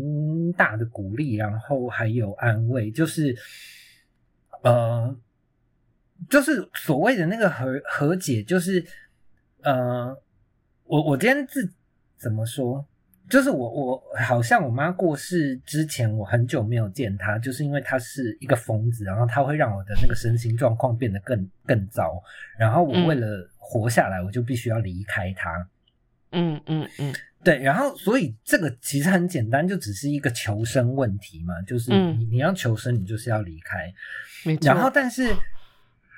[0.54, 3.36] 大的鼓励，然后还有安慰，就是
[4.62, 5.16] 呃。
[6.30, 8.86] 就是所谓的那个和和解，就是
[9.62, 10.18] 呃，
[10.86, 11.70] 我我今天自
[12.18, 12.86] 怎么说？
[13.34, 22.22] 就是我我好像我妈过世之前，我很久没有见她，就是因为她是一个疯子，然后她会让我的那个身心状况变得更更糟，
[22.60, 25.68] 然后我为了活下来，我就必须要离开她。
[26.32, 27.12] 嗯嗯嗯，
[27.44, 33.92] 对，然后所以这个其实很简单，就只是一个求生问题嘛，就是你你要求生，你就是要离开。
[34.62, 35.36] 然后但是。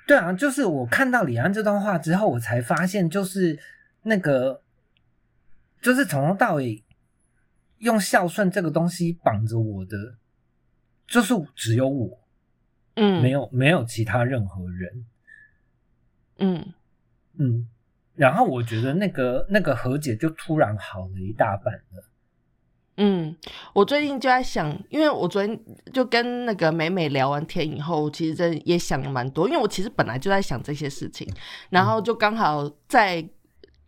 [0.07, 3.57] 对啊，就是我看到李安这段话之后，我才发现，就是
[4.03, 4.61] 那个，
[5.81, 6.83] 就是从头到尾
[7.79, 10.15] 用孝顺这个东西绑着我的，
[11.07, 12.19] 就是只有我，
[12.95, 15.05] 嗯，没有没有其他任何人，
[16.37, 16.73] 嗯
[17.37, 17.67] 嗯，
[18.15, 22.03] 然后我觉得那个那个和解就突然好了一大半了。
[22.97, 23.35] 嗯，
[23.73, 25.59] 我最近就在想，因为我昨天
[25.91, 31.27] 就跟那个美美聊完天以后，其实真也想了蛮多，因为我其实本来就在想这些事情，
[31.69, 33.29] 然后就刚好在。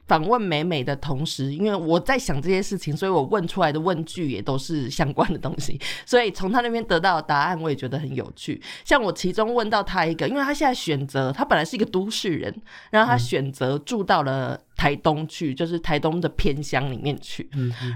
[0.07, 8.61] 访问美美的同时，因为我在想这些事情，所以我问出来的问句也都是相关的东西，所以从他那边得到的答案，我也觉得很有趣。
[8.85, 12.53] 像我其中问到他一个，因为他现在选择，他本来是一个都市人，
[12.89, 17.49] 然后他选择住到了台东去，就是台东的偏乡里面去。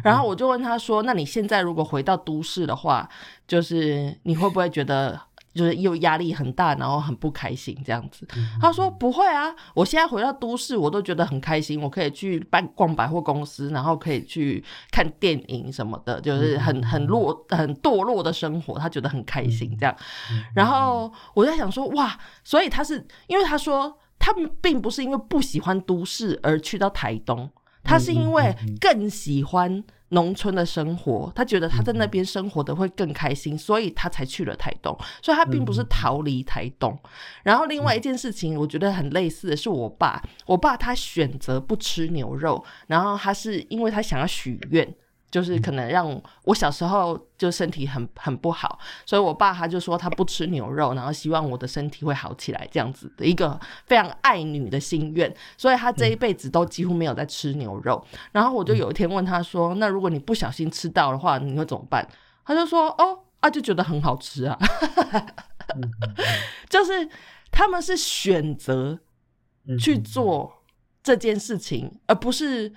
[0.04, 3.08] 然后我就问他说：“那你现在如果回到都市的话，
[3.48, 5.20] 就是你会不会觉得？”
[5.54, 8.26] 就是又压力很大，然后很不开心这样子。
[8.62, 11.82] 他说不会啊，我现在回到都市，我都觉得很开心。
[11.82, 19.96] 我可以去办逛百货公司，然后可以去看电影什么的，就是很很落很堕落的生活，他觉得很开心这样。
[20.56, 27.50] 然后我在想说，哇，所以他是因为他说他们并不是因为不喜欢都市而去到台东，
[27.84, 29.84] 他是因为更喜欢。
[30.12, 34.98] 农村的生活，他觉得他在那边生活的会更开心，所以他才去了台东。
[35.22, 36.98] 所以他并不是逃离台东。
[37.44, 44.96] 然后另外一件事情，我觉得很类似的是，我爸，我爸他选择不吃牛肉，然后他是因为他想要许愿。
[45.32, 58.06] 就是可能让我小时候就身体很很不好，所以我爸他就说他不吃牛肉，然后希望我的身体会好起来，这样子的一个非常爱女的心愿，所以他这一辈子都几乎没有在吃牛肉。
[58.34, 62.06] 然后我就有一天问他说：“那如果你不小心吃到的话，你会怎么办？”
[62.44, 64.60] 他就说：“哦啊，就觉得很好吃啊。”
[66.70, 67.08] 就是
[67.50, 69.00] 他们是选择
[69.80, 70.52] 去做
[71.02, 72.74] 这件事情，而不是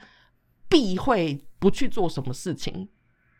[0.68, 1.44] 避讳。
[1.64, 2.90] 不去做什么事情，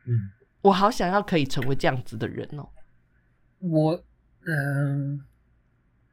[0.06, 0.30] 嗯，
[0.62, 2.66] 我好想要可以成为这样子的人哦。
[3.58, 4.02] 我，
[4.46, 5.22] 嗯，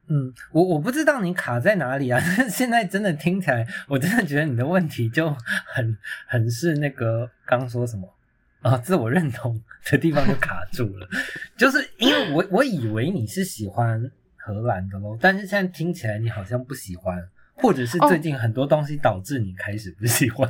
[0.07, 2.19] 嗯，我我不知道你卡在哪里啊。
[2.51, 5.33] 现在真的听起来，我真的觉得你的问题就
[5.65, 5.97] 很
[6.27, 8.13] 很是那个刚说什么
[8.59, 11.07] 啊，自我认同的地方就卡住了。
[11.55, 17.25] 就是因为我我以为你是喜欢荷兰的喽，但是现在听起来你好像不喜欢。
[17.61, 20.49] 或者是最近很多东西导致你开始不喜欢？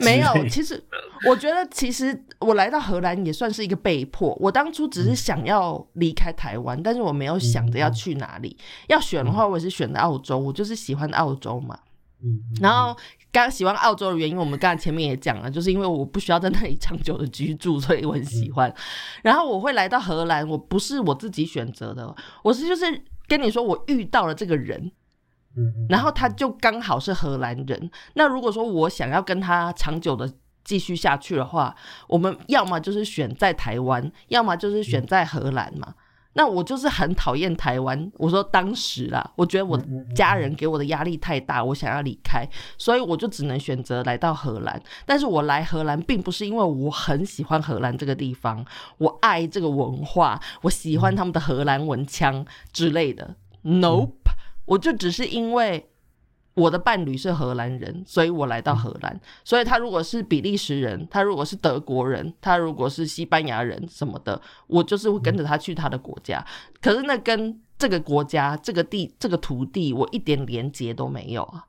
[0.00, 0.82] 没有，其实
[1.28, 4.36] 我觉得，其实我来到荷兰也算是一个被迫。
[4.40, 8.56] 我当初只是想要离开台湾，但是我没有想着要去哪里。
[8.88, 10.38] 要选的话，我也是选的澳洲。
[10.38, 11.78] 我就是喜欢澳洲嘛。
[12.22, 12.40] 嗯。
[12.60, 12.96] 然后，
[13.30, 18.72] 刚喜欢澳洲的原因，我们刚才前面也讲了，就是因为我不需要在那里长久的居住，所以我很喜欢。
[19.22, 22.84] 然后我会来到荷兰，我不是我自己选择的，我是就是
[23.26, 24.90] 跟你说，我遇到了这个人。
[25.88, 27.90] 然后他就刚好是荷兰人。
[28.14, 30.30] 那如果说我想要跟他长久的
[30.64, 31.74] 继续下去的话，
[32.08, 35.94] 我们要么就是选在台湾，要么就是选在荷兰嘛。
[36.34, 38.10] 那我就是很讨厌台湾。
[38.14, 39.78] 我说当时啦，我觉得我
[40.14, 44.82] 家人给我的压力太大，我想要离开，所以我就只能选择来到荷兰。
[45.04, 48.64] 但是我来荷兰并不是因为我很喜欢荷兰这个地方，
[48.96, 53.36] 我爱这个文化，我喜欢他们的荷兰文腔之类的。
[53.62, 54.30] Nope。
[54.64, 55.88] 我就只是因为
[56.54, 59.20] 我的伴侣是荷兰人，所以我来到荷兰。
[59.42, 66.44] 所以他如果是比利时人，他如果是德国人，他如果是西班牙人什么的，我就是会跟着他去他的国家。
[66.80, 71.64] 可是那跟这个国家、这个地、这个土地，我一点连接都没有啊。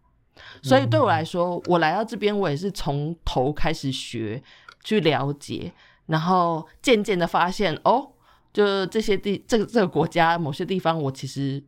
[0.62, 4.44] 所以对我来说，我来到这边，我也是从头开始学，
[4.84, 5.72] 去了解，
[6.08, 8.12] 然后渐渐的发现，哦，
[8.52, 11.64] 就这些地，这个这个国家某些地方，我其实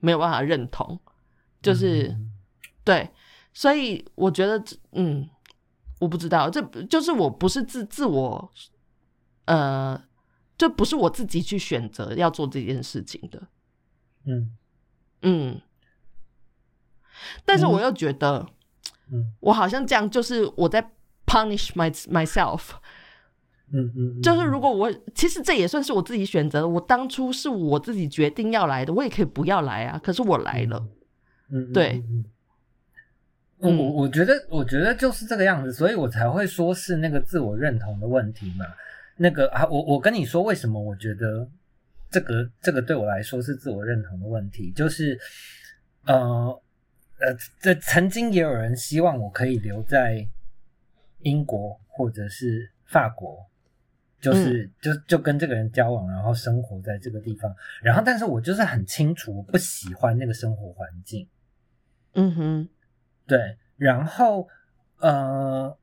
[0.00, 0.98] 没有办法认同，
[1.62, 2.32] 就是、嗯。
[2.82, 3.10] 对，
[3.52, 5.28] 所以我觉得，嗯，
[6.00, 8.50] 我不知道，这就是我不是自自我，
[9.44, 10.02] 呃，
[10.56, 13.48] 这不是我自己去选择要做这件事情的，
[14.24, 14.56] 嗯。
[15.22, 15.60] 嗯，
[17.44, 18.48] 但是我又觉得，
[19.12, 19.34] 嗯。
[19.40, 20.90] 我好像这样就是我在
[21.26, 22.70] punish my myself，
[23.72, 30.86] 嗯嗯，就是如果我其实这也算是我自己选择的，我当初是我自己决定要来的，我也可以不要来啊，可是我来了，
[31.50, 32.02] 嗯，对。
[33.62, 38.64] 我我觉得，我觉得就是这个样子，所以我才会说是那个自我认同的问题嘛。
[39.18, 41.46] 那个啊，我我跟你说，为什么我觉得
[42.10, 45.20] 这个这个对我来说是自我认同的问题，就是
[46.06, 46.58] 呃
[47.18, 50.26] 呃，这曾经也有人希望我可以留在
[51.18, 53.46] 英国或者是法国，
[54.20, 61.26] 就是、就就跟这个人交往，然后生活在这个地方，然后但是我就是很清楚，我不喜欢那个生活环境。
[62.12, 62.68] 嗯哼，
[63.26, 64.46] 对，然后
[64.98, 65.76] 呃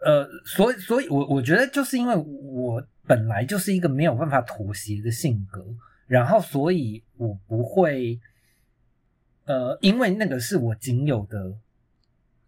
[0.00, 5.64] 呃，所以所以我我觉得就是因为我本来就是一个没有办法妥协的性格，
[6.06, 8.18] 然后所以我不会
[9.44, 11.54] 呃，因为那个是我仅有的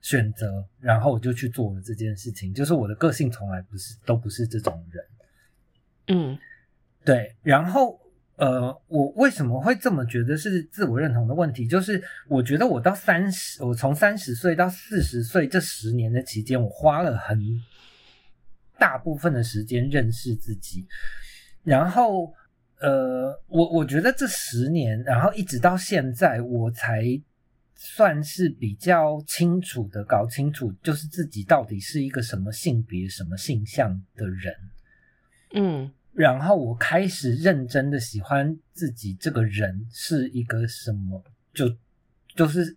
[0.01, 2.53] 选择，然后我就去做了这件事情。
[2.55, 5.05] 就是我的个性从来不是都不是这种人。
[6.09, 6.39] 嗯
[7.05, 8.01] 对，然后
[8.37, 11.67] 呃，我为什么会这么觉得是自我认同的问题？
[11.67, 17.41] 就是我觉得我到三十，我从三十岁到四十岁这十年的期间，我花了很
[18.79, 20.87] 大部分的时间认识自己，
[21.65, 22.33] 然后
[22.81, 27.05] 呃，我我觉得这十年，然后一直到现在，我才
[27.81, 34.53] 算是比较清楚的搞清楚，就是自己到底是一个什么性别、什么性向的人。
[35.55, 41.23] 嗯然后我开始认真的喜欢自己这个人是一个什么，
[41.55, 41.73] 就
[42.35, 42.77] 就是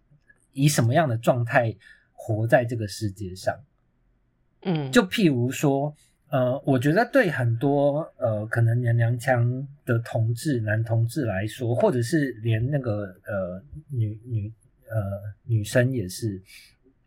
[0.54, 1.76] 以什么样的状态
[2.14, 3.60] 活在这个世界上。
[4.62, 5.96] 嗯，就譬如说，
[6.30, 14.54] 呃，我觉得对很多呃可能娘娘腔的同志男同志来说，或者是连那个呃女女
[14.94, 16.42] 呃女生也是，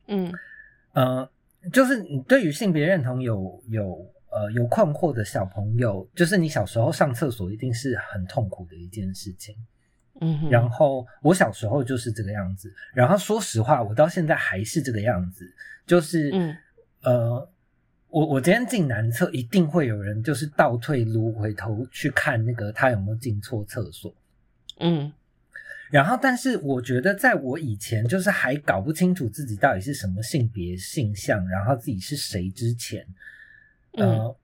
[0.08, 0.32] 嗯
[0.92, 1.28] 呃，
[1.72, 9.54] 就是你对于性别认同有有呃有困惑的小朋友，就是你小时候上厕所一定是很痛苦的一件事情。
[10.20, 15.44] 嗯，然后我小时候就是这个样子，然后说实话，我到现在还是这个样子，
[15.84, 16.56] 就是嗯
[17.02, 17.48] 呃，
[18.08, 24.14] 我我今天进男厕，一定会有人就是倒退撸回头去看那个他有没有进错厕所。
[24.78, 25.12] 嗯
[25.94, 33.06] 然后，但是我觉得，在我以前就是还搞不清楚自己到底是什么性别、性向，然后自己是谁之前，
[33.92, 34.36] 呃、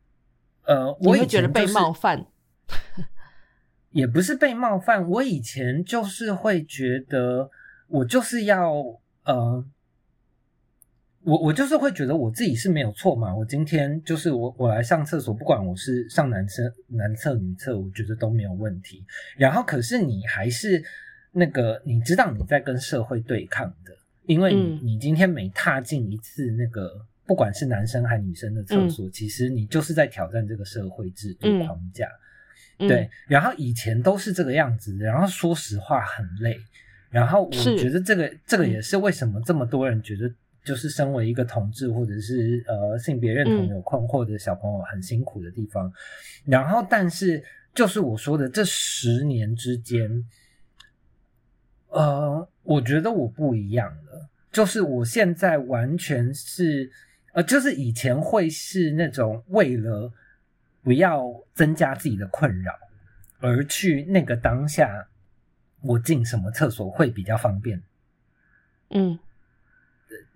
[0.62, 2.24] 呃，我以嗯你会觉得被冒犯，
[3.90, 7.50] 也不是被冒犯，我以前就是会觉得
[7.88, 8.72] 我就是要
[9.24, 9.64] 呃，
[11.24, 13.34] 我我就是会觉得我自己是没有错嘛。
[13.34, 19.04] 我今天就是我我来上厕所，不管我是上男厕男厕女厕，我觉得都没有问题。
[19.36, 20.84] 然后可是你还是
[21.32, 24.80] 那个，你知道你在跟社会对抗的，因为你、嗯。
[24.82, 27.06] 你今天每踏进一次那个。
[27.26, 31.64] 不管是男生还女生的厕所，其实你就是在挑战这个社会制度嗯。
[31.64, 32.08] 框架。
[32.80, 32.88] 嗯。
[32.88, 36.58] 对，，然后以前都是这个样子，然后说实话很累，
[37.08, 38.28] 然后我是觉得这个。
[38.44, 40.28] 这个也是为什么这么多人觉得，
[40.64, 43.68] 就是身为一个同志或者是呃性别认同嗯。
[43.68, 45.92] 有困惑的小朋友很辛苦的地方。
[46.44, 47.40] 然后，但是
[47.72, 50.10] 就是我说的这十年之间，
[51.90, 56.90] 呃，我觉得我不一样了，就是我现在完全是。
[57.32, 60.12] 呃，就是以前会是那种为了
[60.82, 62.72] 不要增加自己的困扰，
[63.38, 65.06] 而去那个当下，
[65.80, 67.80] 我进什么厕所会比较方便，
[68.88, 69.16] 嗯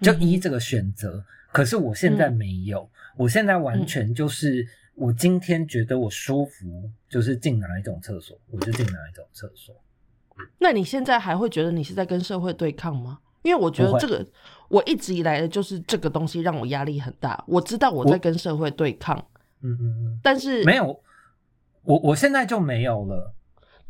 [0.00, 1.24] 就依这个选择。
[1.50, 9.74] 可是我现在嗯没有，我现在完全就是我今天觉得我舒服，就是进哪一种厕所，我就进哪一种厕所。
[10.58, 13.18] 那你现在还会觉得你是在跟社会对抗吗？
[13.42, 14.26] 因为我觉得这个，
[14.68, 17.42] 我一直以来的就是这个东西让我压力很大。
[17.46, 19.16] 我知道我在跟社会对抗，
[19.62, 20.98] 嗯嗯嗯，但是没有，
[21.82, 23.34] 我我现在就没有了。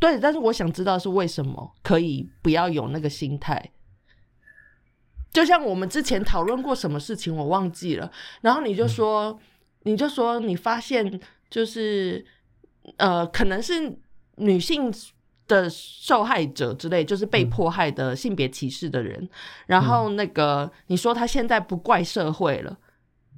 [0.00, 3.70] 对，但是我想知道是为什么可以不要有那个心态。
[5.32, 8.10] 就像我们之前讨论过什么事情，我忘记了。
[8.40, 9.38] 然后你就说，
[9.84, 12.24] 你就说你发现就是
[12.96, 13.96] 呃，可能是
[14.36, 14.92] 女性
[15.46, 19.28] 的受害者之类，就是被迫害的性别歧视的人。
[19.66, 22.78] 然后那个你说他现在不怪社会了，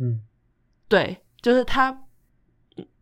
[0.01, 0.23] 嗯
[0.89, 2.05] 对，就是他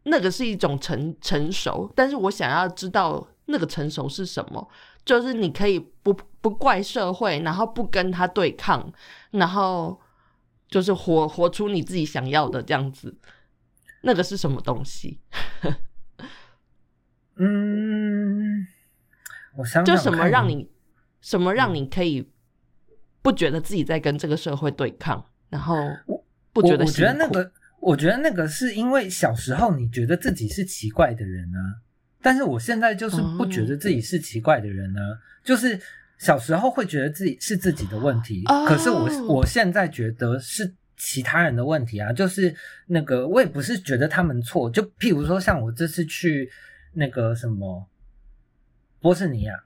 [0.05, 4.69] 那个是一种成成熟，但是我想要知道那个成熟是什么，
[5.05, 8.93] 就是你可以不不怪社会，然后不跟他对抗，
[9.33, 10.01] 然后
[10.69, 13.17] 就是活活出你自己想要的这样子，
[14.03, 15.21] 那个是什么东西？
[17.37, 18.67] 嗯，
[19.57, 20.69] 我想就什么让你
[21.21, 22.29] 什么让你可以
[23.23, 25.77] 不觉得自己在跟这个社会对抗，然后
[26.53, 31.81] 不觉得我我觉得那个，我觉得那个是因为小时候你觉得自己是奇怪的人啊，
[32.21, 35.01] 但是我现在就是不觉得自己是奇怪的人呢、
[35.43, 35.81] 就是
[36.19, 42.55] 小时候会觉得自己是自己的问题，哦可是我我现在觉得是其他人的问题啊，就是
[42.87, 46.51] 那个我也不是觉得他们错，就譬如说像我这次去
[46.93, 47.87] 那个什么
[49.05, 49.63] 波士尼亚。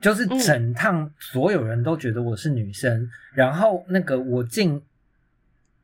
[0.00, 0.38] 就是嗯。
[0.40, 4.82] 整趟所有人都觉得我是女生，然后那个我进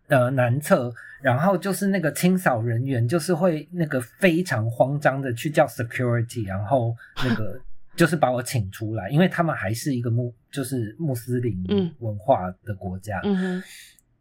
[0.08, 7.58] 呃男厕，然后就是那个清扫人员就是会那个非常慌张的去叫 security，然后那个
[7.96, 13.22] 就是把我请出来，因为他们还是一个穆就是穆斯林嗯文化的国家，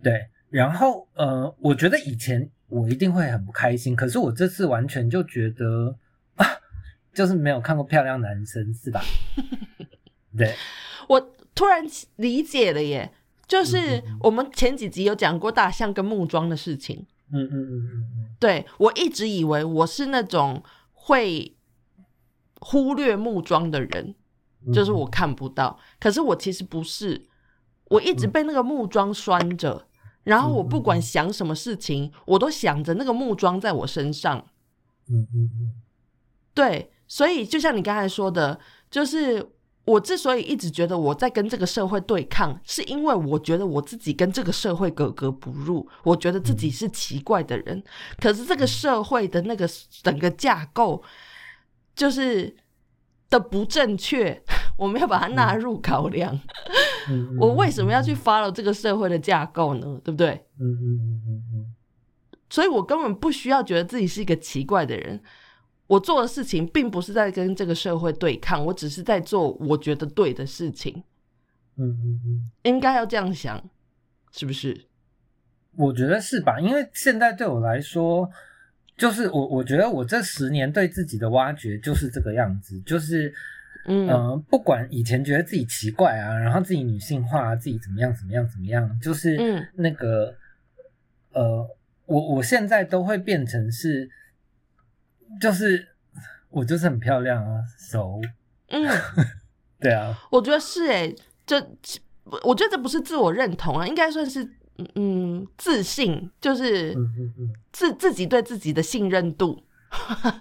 [0.04, 5.96] 对，然后呃，我觉得以前我一定会很不开心，可是我这次完全就觉得啊，
[7.14, 9.02] 就是没有看过漂亮男生是吧？
[10.38, 10.56] 对，
[11.08, 11.20] 我
[11.56, 11.84] 突然
[12.18, 13.12] 理解了耶，
[13.48, 17.06] 就是我们前几集有讲过大象跟木桩的事情。
[17.32, 21.56] 嗯嗯嗯嗯嗯对我一直以为我是那种会
[22.60, 24.16] 忽略木桩的人，
[24.66, 25.80] 嗯，就是我看不到。
[26.00, 27.28] 可是我其实不是，
[27.86, 29.88] 我一直被那个木桩拴着，
[30.24, 34.46] 然后我不管想什么事情，我都想着那个木桩在我身上。
[35.08, 35.74] 嗯嗯嗯
[36.54, 38.58] 对，所以就像你刚才说的，
[38.90, 39.46] 就是
[39.84, 47.84] 我之所以一直觉得我在跟这个社会对抗，是因为我觉得我自己跟这个社会格格不入，我觉得自己是奇怪的人。
[48.20, 49.68] 可是这个社会的那个
[50.04, 51.04] 整个架构，
[51.96, 52.56] 就是
[53.28, 54.40] 的不正确，
[54.78, 56.40] 我没有把它纳入考量。
[57.10, 60.00] 嗯， 我为什么要去 follow 这个社会的架构呢？
[60.04, 60.30] 对不对？
[60.60, 60.70] 嗯？
[60.70, 61.76] 嗯嗯嗯嗯
[62.52, 65.20] 所以我根本不需要觉得自己是一个奇怪的人。
[65.90, 71.04] 我做的事情并不是在跟这个社会对抗，我只是在做我觉得对的事情，
[71.78, 73.60] 嗯嗯嗯，应该要这样想，
[74.32, 74.86] 是不是？
[75.76, 76.60] 我觉得是吧？
[76.60, 78.30] 因为现在对我来说，
[78.96, 83.34] 就是我我觉得我这十年对自己的挖掘就是这个样子，就是
[83.86, 90.36] 嗯呃，不管以前觉得自己奇怪啊，然后自己女性化、啊，自己怎么样怎么样怎么样，就是嗯那个
[91.32, 91.68] 呃，
[92.06, 94.10] 我我现在都会变成是，
[95.40, 95.88] 就是
[96.50, 98.20] 我就是很漂亮啊，so
[98.70, 98.88] 嗯，
[99.80, 101.16] 对啊，我觉得是诶、
[101.46, 101.60] 这
[102.44, 104.48] 我觉得这不是自我认同啊，应该算是
[104.96, 106.96] 嗯自信，就是
[107.72, 109.64] 自自己对自己的信任度。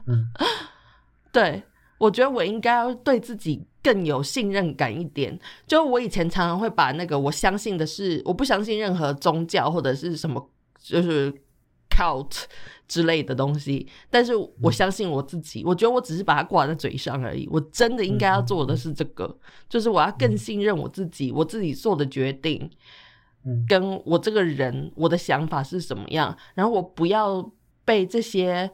[0.07, 0.29] 嗯。
[1.31, 1.63] 对，
[1.99, 5.39] 我觉得我应该要对自己更有信任感一点。
[5.67, 11.31] 就我以前常常会把那个我相信的是，我不相信任何宗教或者是什么，就是
[11.91, 12.45] cult
[12.89, 15.63] 之类的东西，但是我相信我自己。
[15.65, 17.47] 我觉得我只是把它挂在嘴上而已。
[17.53, 22.69] 我真的应该要做的是这个，就是我要更信任我自己，我自己做的决定。
[23.45, 27.53] 嗯跟我这个人，我的想法是什么样，然后我不要
[27.85, 28.69] 被这些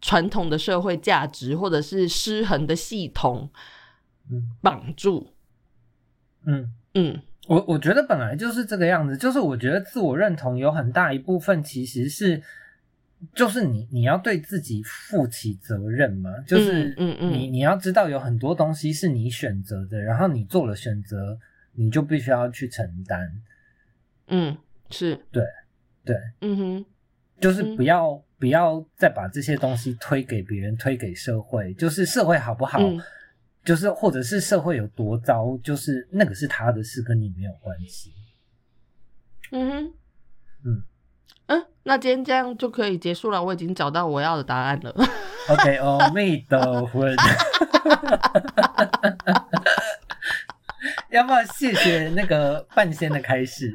[0.00, 3.50] 传统的社会价值或者是失衡的系统
[4.30, 5.28] 嗯绑住。
[6.46, 6.74] 嗯。
[6.94, 12.42] 嗯我我觉得本来就是这个样子，就是我觉得自我认同有很大一部分其实是，
[13.34, 17.32] 就是你你要对自己负起责任嘛，就是嗯嗯。
[17.32, 21.38] 你你要知道有很多东西是你选择的，然后你做了选择，
[21.72, 23.30] 你就必须要去承担，
[24.26, 24.56] 嗯，
[24.90, 25.44] 是，对
[26.04, 26.84] 对，嗯哼，
[27.40, 27.76] 就是嗯。
[27.76, 33.00] 不要、不要再把这些东西推给别人，推给社会，就是社会好不好，嗯
[33.64, 38.12] 就是或者是社会有多糟，就是那个是他的事，跟你没有关系。
[39.52, 39.94] 嗯哼，
[40.64, 40.82] 嗯。
[41.46, 43.42] 嗯，那今天这样就可以结束了。
[43.42, 44.94] 我已经找到我要的答案了。
[45.48, 47.04] OK，阿弥陀佛。
[51.10, 53.74] 要不要谢谢那个半仙的开始？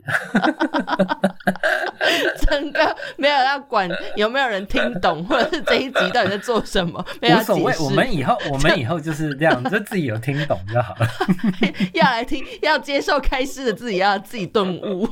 [2.48, 11.08] 整个没有要管有没有人听懂，或者是这一集到底在做什么，没有无所谓我们以后 我们以后就是这样，就自己有听懂就好了。
[11.94, 15.08] 要来听，要接受开示的自己要自己顿悟。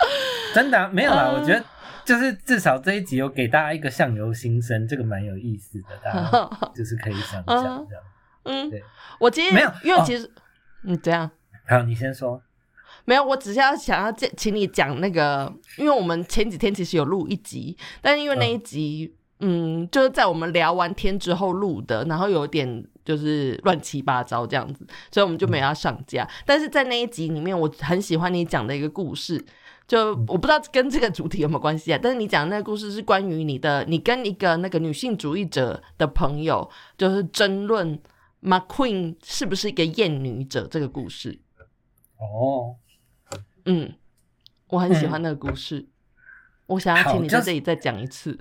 [0.54, 1.64] 真的啊、没有啦，嗯我觉得
[2.04, 8.04] 就是至少这一集有给大家一个相由心生，这个蛮有意思的，大家 就是可以想想这样。
[8.44, 8.82] 嗯对，
[9.18, 10.30] 我今天没有哦因为其实，
[10.84, 11.30] 嗯，怎样？
[11.68, 12.40] 好，你先说。
[13.04, 26.28] 没有，我只是要想要请请你讲那个，因为我们前几天其实有录一集，但因为那一集，嗯就是在我们聊完天之后录的，然后有点就是乱七八糟这样子，所以我们就没有要上架。
[26.44, 29.44] 但是在那一集里面，我很喜欢你讲的一个故事，
[29.86, 36.68] 就我不知道跟这个主题有没有关系啊，但是你讲的那个故事是关于你的，你跟一个那个女性主义者的朋友，
[36.98, 37.98] 就是争论
[38.42, 41.40] McQueen 是不是一个厌女者这个故事。
[42.18, 42.76] 哦，
[43.64, 43.92] 嗯，
[44.68, 45.86] 我很喜欢那个故事，
[46.66, 48.38] 我想要请你在这里再讲一次。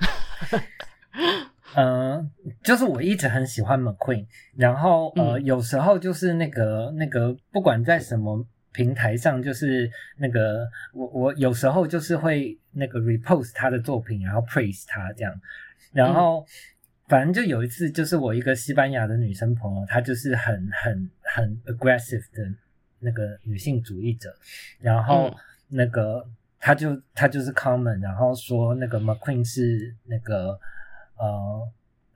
[1.76, 2.32] 嗯，
[2.64, 4.26] 就是我一直很喜欢 McQueen，
[4.56, 8.46] 然后呃，嗯有时候就是那个那个，不管在什么
[8.76, 15.34] 平台上，就是那个我我有时候就是会那个 repost 他的作品，然后 praise 他这样，
[15.94, 16.46] 然后、
[17.08, 22.54] 反正就有一次，就是我一个西班牙的女生朋友，她就是很很很 aggressive 的
[23.00, 24.36] 那个女性主义者，
[24.80, 25.36] 然后嗯。
[25.68, 26.24] 那个
[26.60, 30.60] 她就她就是 comment，然后说那个 McQueen 是那个
[31.18, 31.28] 呃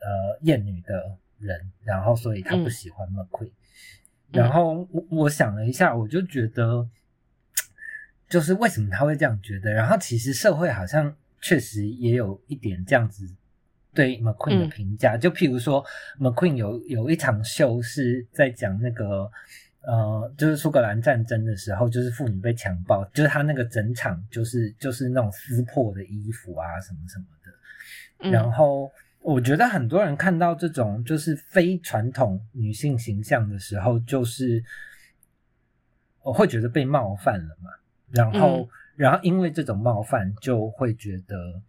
[0.01, 3.49] 呃厌女的人，然后所以她不嗯喜欢 McQueen，、
[4.31, 6.87] 然后我我想了一下，我就觉得。
[8.29, 9.71] 就是为什么他会这样觉得？
[9.71, 11.11] 然后其实社会好像
[11.41, 13.27] 确实也有一点这样子
[13.91, 15.83] 对 McQueen 的嗯评价，就譬如说
[16.19, 19.27] McQueen 有有一场秀是在讲那个
[19.81, 27.51] 呃，就是苏格兰战争的时候，就是妇女被强暴，就是他那个整场就是就是那种撕破的衣服啊什么什么的，
[28.29, 28.91] 嗯然后
[29.21, 34.63] 我觉得很多人看到这种就是非传统女性形象的时候，就是
[36.21, 37.69] 我会觉得被冒犯了嘛，
[38.11, 38.67] 然后、嗯。
[38.95, 41.61] 然后因为这种冒犯，就会觉得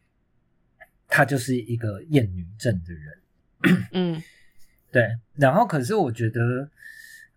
[1.06, 3.86] 她就是一个厌女症的人。
[3.92, 4.22] 嗯。
[4.90, 6.68] 对，然后可是我觉得，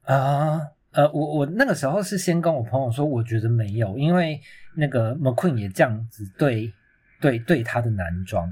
[0.01, 0.59] 啊
[0.93, 4.41] 呃我我那个时候是先跟我朋友说，我觉得没有，因为
[4.76, 6.74] 那个 McQueen 也这样子对
[7.22, 8.51] 对对他的男装，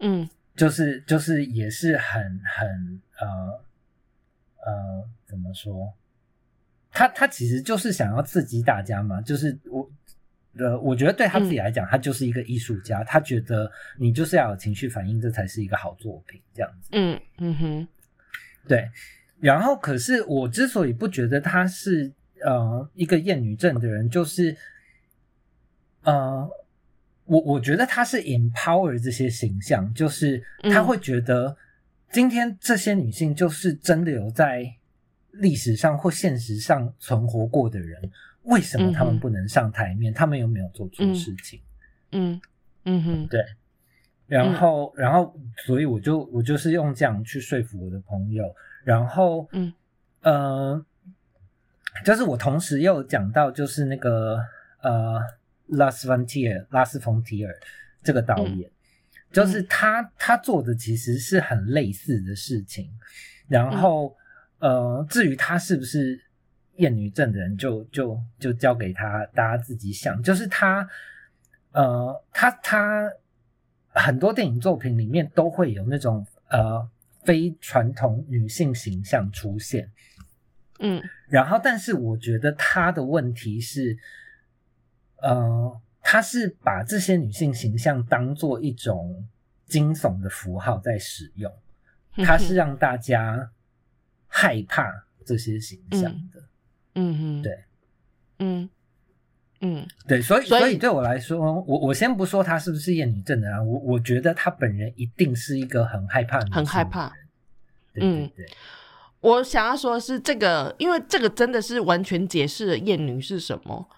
[0.00, 0.26] 嗯
[0.56, 3.26] 就是就是也是很很呃
[4.64, 5.92] 呃怎么说？
[6.90, 9.90] 他他其实就是想要刺激大家嘛，就是我
[10.56, 16.90] 呃，我觉得对他自己来讲，他就是一个艺术家，他觉得你就是要有情绪反应，这才是一个好作品，这样子。
[16.92, 17.88] 嗯嗯哼
[18.68, 18.88] 对，
[19.40, 24.56] 然后可是我之所以不觉得他是呃一个厌女症的人，就是
[26.04, 26.48] 呃，
[27.24, 30.86] 我我觉得他是 empower 这些形象，就是他嗯。
[30.86, 31.56] 会觉得
[32.12, 34.70] 今天这些女性就是真的有在
[35.32, 38.10] 历史上或现实上存活过的人，
[38.42, 40.12] 为什么他们不能上台面？
[40.12, 41.60] 他们有没有做错嗯事情？
[42.12, 42.40] 嗯
[42.84, 43.26] 嗯哼。
[43.26, 43.44] 对，
[44.26, 45.34] 然后，然后，
[45.66, 48.54] 所以我就我就是用这样去说服我的朋友，
[48.84, 49.72] 然后，嗯，
[50.22, 50.84] 呃，
[52.04, 54.38] 就是我同时又有讲到，就是那个
[54.82, 55.20] 呃，
[55.66, 57.54] 拉斯冯提尔，拉斯冯提尔
[58.02, 58.70] 这个导演，
[59.32, 62.90] 就是他他做的其实是很类似的事情，
[63.48, 64.16] 然后，
[64.58, 66.20] 呃，至于他是不是
[66.76, 70.88] 厌女症的人就，就就交给他大家自己想，就是他。
[71.76, 73.10] 呃，他他
[73.88, 76.88] 很多电影作品里面都会有那种呃
[77.24, 79.90] 非传统女性形象出现，
[80.78, 81.02] 嗯。
[81.26, 83.98] 然后但是我觉得他的问题是，
[85.24, 89.26] 呃，他是把这些女性形象当做一种
[89.64, 91.50] 惊悚的符号在使用，
[92.16, 93.50] 他是让大家
[94.28, 96.44] 害怕这些形象的，
[96.96, 97.42] 嗯哼。
[97.42, 97.64] 对。
[98.38, 98.68] 嗯
[99.60, 99.86] 嗯。
[100.06, 107.08] 对，所以所以对我来说，我我先不说他是不是厌女症的人，我我觉得他本人一定是一个很害怕的人，很害怕。
[107.94, 108.30] 对对嗯。
[108.36, 108.46] 对，
[109.20, 113.88] 我想要说的是这个，因为这个真的是完全解释了厌女是什么，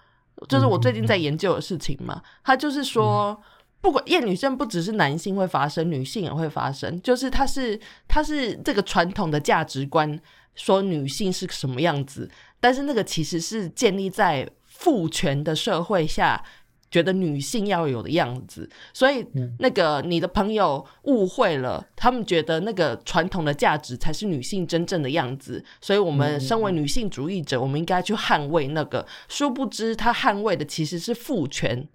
[0.47, 2.21] 就是我最近在研究的事情嘛。
[2.43, 3.39] 他就是说，
[3.81, 10.19] 不管厌女症不只是男性会发生，女性也会发生，就是它是它是这个传统的价值观
[10.55, 12.29] 说女性是什么样子，
[12.59, 16.43] 但是那个其实是建立在父权的社会下。
[16.89, 29.05] 觉得女性要有的样子，所以嗯那个你的朋友误会了，他们觉得那个传统的价值才是女性真正的样子，所以我们身为女性主义者，我们应该去捍卫那个。
[29.27, 31.87] 殊不知，他捍卫的其实是父权、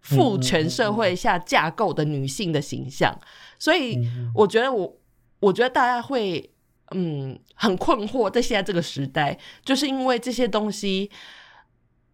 [0.00, 3.16] 父权社会下架构的女性的形象。
[3.56, 4.96] 所以，嗯我觉得我，
[5.38, 6.50] 我觉得大家会，
[6.90, 11.08] 嗯，很困惑，在现在这个时代，就是因为这些东西。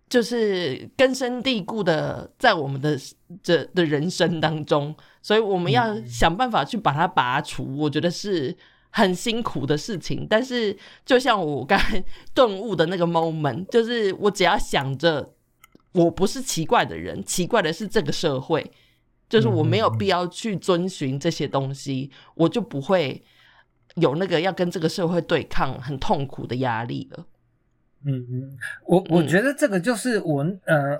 [0.08, 2.96] 就是根深蒂固的在我们的
[3.42, 7.76] 这的人生当中，所以我们要想办法去把它拔除。
[7.76, 8.56] 我觉得是
[8.90, 10.24] 很辛苦的事情。
[10.30, 12.02] 但是就像我刚才
[12.32, 15.34] 顿悟的那个 moment，就是我只要想着
[15.92, 18.70] 我不是奇怪的人，奇怪的是这个社会，
[19.28, 23.20] 就是我没有必要去遵循这些东西，我就不会
[23.96, 27.26] 有那个要跟这个社会对抗很痛苦的压力了。
[28.04, 30.98] 嗯嗯，我我觉得这个就是我呃。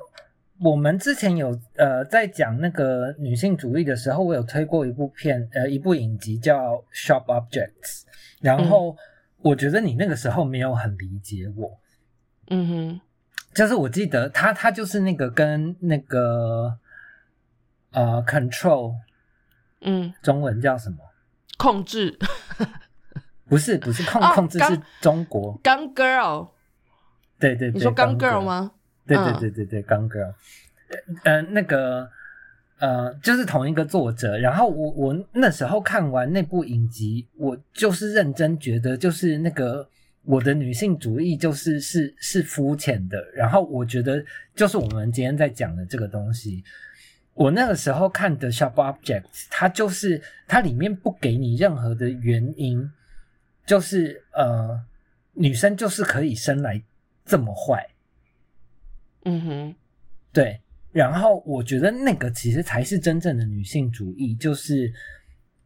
[0.59, 7.75] 我们之前有呃在讲那个女性主义的时候，我有推过一部片，呃，一部影集叫《Sharp Objects》，
[8.41, 8.97] 然后
[9.43, 11.79] 我觉得你那个时候没有很理解我，
[12.49, 13.01] 嗯哼，
[13.55, 16.79] 就是我记得他他就是那个跟那个
[17.93, 18.95] 呃 Control，
[19.83, 20.97] 嗯，中文叫什么？
[21.59, 22.19] 控制？
[23.47, 26.49] 不是不是控控制是中国 Gun Girl，
[27.39, 28.73] 对对，你说刚 Girl 吗？
[29.07, 30.35] 对对对对对，刚 girl，，
[31.23, 32.11] 呃，那个
[32.81, 34.37] 呃，就是同一个作者。
[34.37, 39.89] 然后我我那时候看完那部影集，我就是认真觉得，就是那个
[40.25, 43.25] 我的女性主义就是是是肤浅的。
[43.33, 44.21] 然后我觉得，
[44.57, 46.65] 就是我们今天在讲的这个东西，
[47.35, 52.91] 我那个时候看的《Sharp Objects》，它就是它里面不给你任何的原因，
[53.65, 54.81] 就是呃，
[55.35, 56.83] 女生就是可以生来
[57.27, 57.87] 这么坏。
[59.25, 59.75] 嗯哼，
[60.33, 60.59] 对，
[60.93, 64.91] 然后我觉得那个其实才是真正的女性主义，就是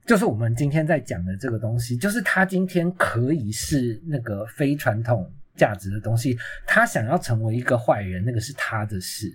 [0.05, 6.37] 就是我们今天在讲的这个东西，就是她今天可以是那个非传统价值的东西，
[6.67, 9.31] 她想要成为一个坏人，那个是她的事。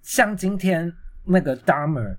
[0.00, 0.90] 像今天
[1.24, 2.16] 那个 Dahmer。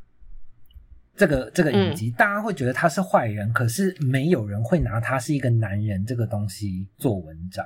[1.17, 7.65] 这个这个影集，大家会觉得他是坏人，可是没有人会拿他是一个男人这个东西做文章。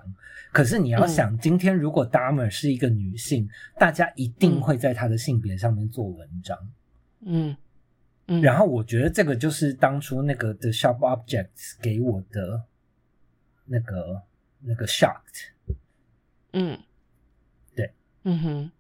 [0.53, 6.57] 可是你要想，今天如果 Dahmer 是一个女性，大家一定会在她的性别上面做文章。
[7.25, 7.55] 嗯
[8.27, 8.41] 嗯。
[8.41, 12.63] 然后我觉得这个就是当初那个 The Sharp Objects 给我的
[13.65, 14.21] 那个
[14.61, 15.49] 那个 shocked。
[16.53, 16.79] 嗯，
[17.75, 17.91] 对，
[18.23, 18.71] 嗯哼。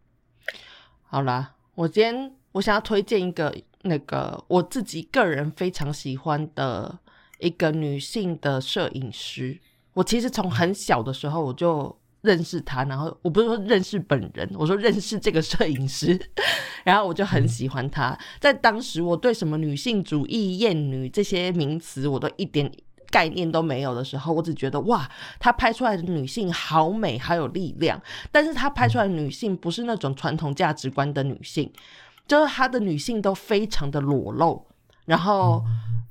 [1.03, 3.53] 好啦，我今天我想要推荐一个。
[3.83, 6.99] 那个我自己个人非常喜欢的
[7.39, 9.59] 一个女性的摄影师，
[9.93, 16.19] 我其实从很小的时候我就认识她，然后我不是说认识本人，我说认识这个摄影师，
[16.83, 18.15] 然后我就很喜欢她。
[18.39, 22.71] 在当时，我对什么女性主义、艳女这些名词我都一点
[23.09, 25.09] 概念都没有的时候，我只觉得哇，
[25.39, 27.99] 她拍出来的女性好美，好有力量。
[28.31, 31.73] 但是她拍出来的女性不是那种传统价值观的女性。
[32.31, 34.65] 就是她的女性都非常的裸露，
[35.03, 35.61] 然后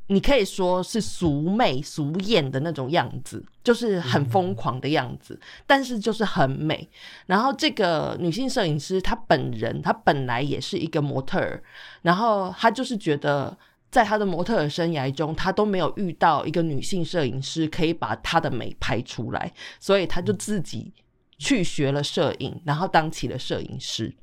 [0.08, 6.86] 你可以说是俗媚俗艳的那种样子，就是很疯狂的样子，但是就是很美。
[7.24, 11.62] 然后这个女性摄影师她本人，她本来也是一个模特儿，
[12.02, 13.56] 然后她就是觉得
[13.90, 20.92] 在她的模特儿生涯中，她都没有遇到一个女性摄影师可以把她的美拍出来，所以她就自己
[21.38, 24.14] 去学了摄影，然后当起了摄影师。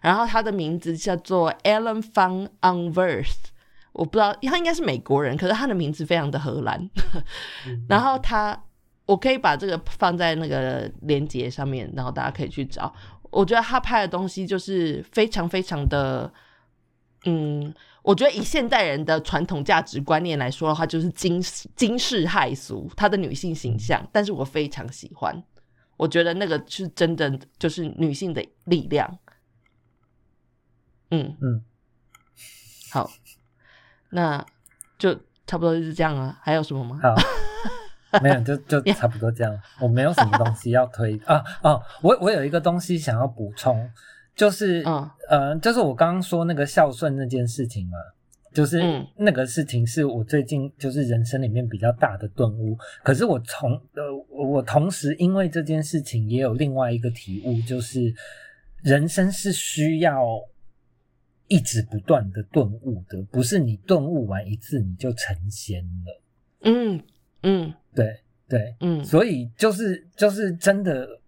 [0.00, 3.34] 然后他的名字叫做 Alan van Unverth，
[3.92, 6.88] 我不知道他应该是美国人，可是他的名字非常的荷兰。
[7.88, 8.60] 然后他，
[9.06, 12.94] 我可以把这个放在那个链接上面，然后大家可以去找。
[13.30, 16.32] 我觉得他拍的东西就是非常非常的，
[17.26, 21.40] 嗯，我觉得以现代人的传统价值观念来说的话，就是惊
[21.76, 24.04] 惊世骇俗，他的女性形象。
[24.10, 25.40] 但是我非常喜欢，
[25.96, 29.18] 我觉得那个是真的，就是女性的力量。
[31.10, 31.62] 嗯嗯，
[32.92, 33.10] 好，
[34.10, 34.44] 那
[34.98, 35.14] 就
[35.46, 36.38] 差不多就是这样了。
[36.40, 37.00] 还有什么吗？
[37.02, 37.16] 好，
[38.22, 39.60] 没有，就就 差不多这样。
[39.80, 43.90] 我没有什么东西要推啊哦，我我有一个东西想要补充，
[44.36, 47.98] 就是嗯呃，就是我刚刚说那个孝顺那件事情嘛，
[48.54, 48.80] 就是
[49.16, 52.78] 那个事情是我最近就是人生里面比较大的顿悟。
[53.02, 58.14] 可是我从呃我同时因为这件事情也有另外一个体悟，就是
[58.82, 60.24] 人生是需要。
[61.50, 66.22] 一直不断的顿悟的，不是你顿悟完一次你就成仙了。
[66.62, 67.02] 嗯
[67.42, 71.20] 嗯，对对，嗯，所以就是就是真的，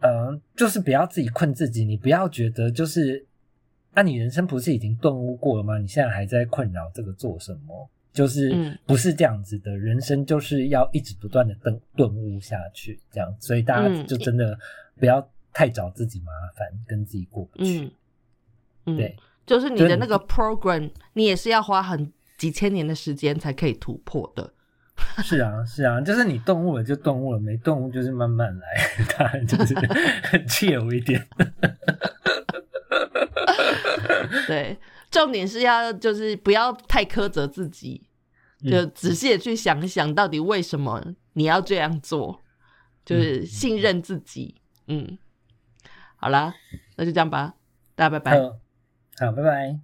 [0.00, 3.26] 呃，就是不要自己困自己，你不要觉得就是，
[3.94, 5.78] 那你人生不是已经顿悟过了吗？
[5.78, 7.88] 你现在还在困扰这个做什么？
[8.12, 14.56] 就是不是这样子的，人生就是要一直不断的顿顿悟下去，这样，所以大家就真的
[15.00, 17.90] 不要太找自己麻烦，跟自己过不去。
[18.86, 19.16] 嗯，对。
[19.46, 24.52] 就是你的那个 program，你也是要花很几千年的时间才可以突破的。
[25.22, 28.66] 是啊，是啊，就是你动物了就动物了，没动物就是慢慢来，
[29.18, 31.26] 当然就是很 chill 一点。
[34.46, 34.78] 对，
[35.10, 38.06] 重点是要就是不要太苛责自己，
[38.62, 41.02] 就仔细的去想一想，到底为什么
[41.34, 42.40] 你要这样做，
[43.04, 44.56] 就是信任自己。
[44.86, 45.18] 嗯，
[46.16, 46.54] 好啦，
[46.96, 47.54] 那就这样吧，
[47.94, 48.63] 大家拜拜。
[49.16, 49.78] 好，拜拜。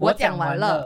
[0.00, 0.84] 我讲完了。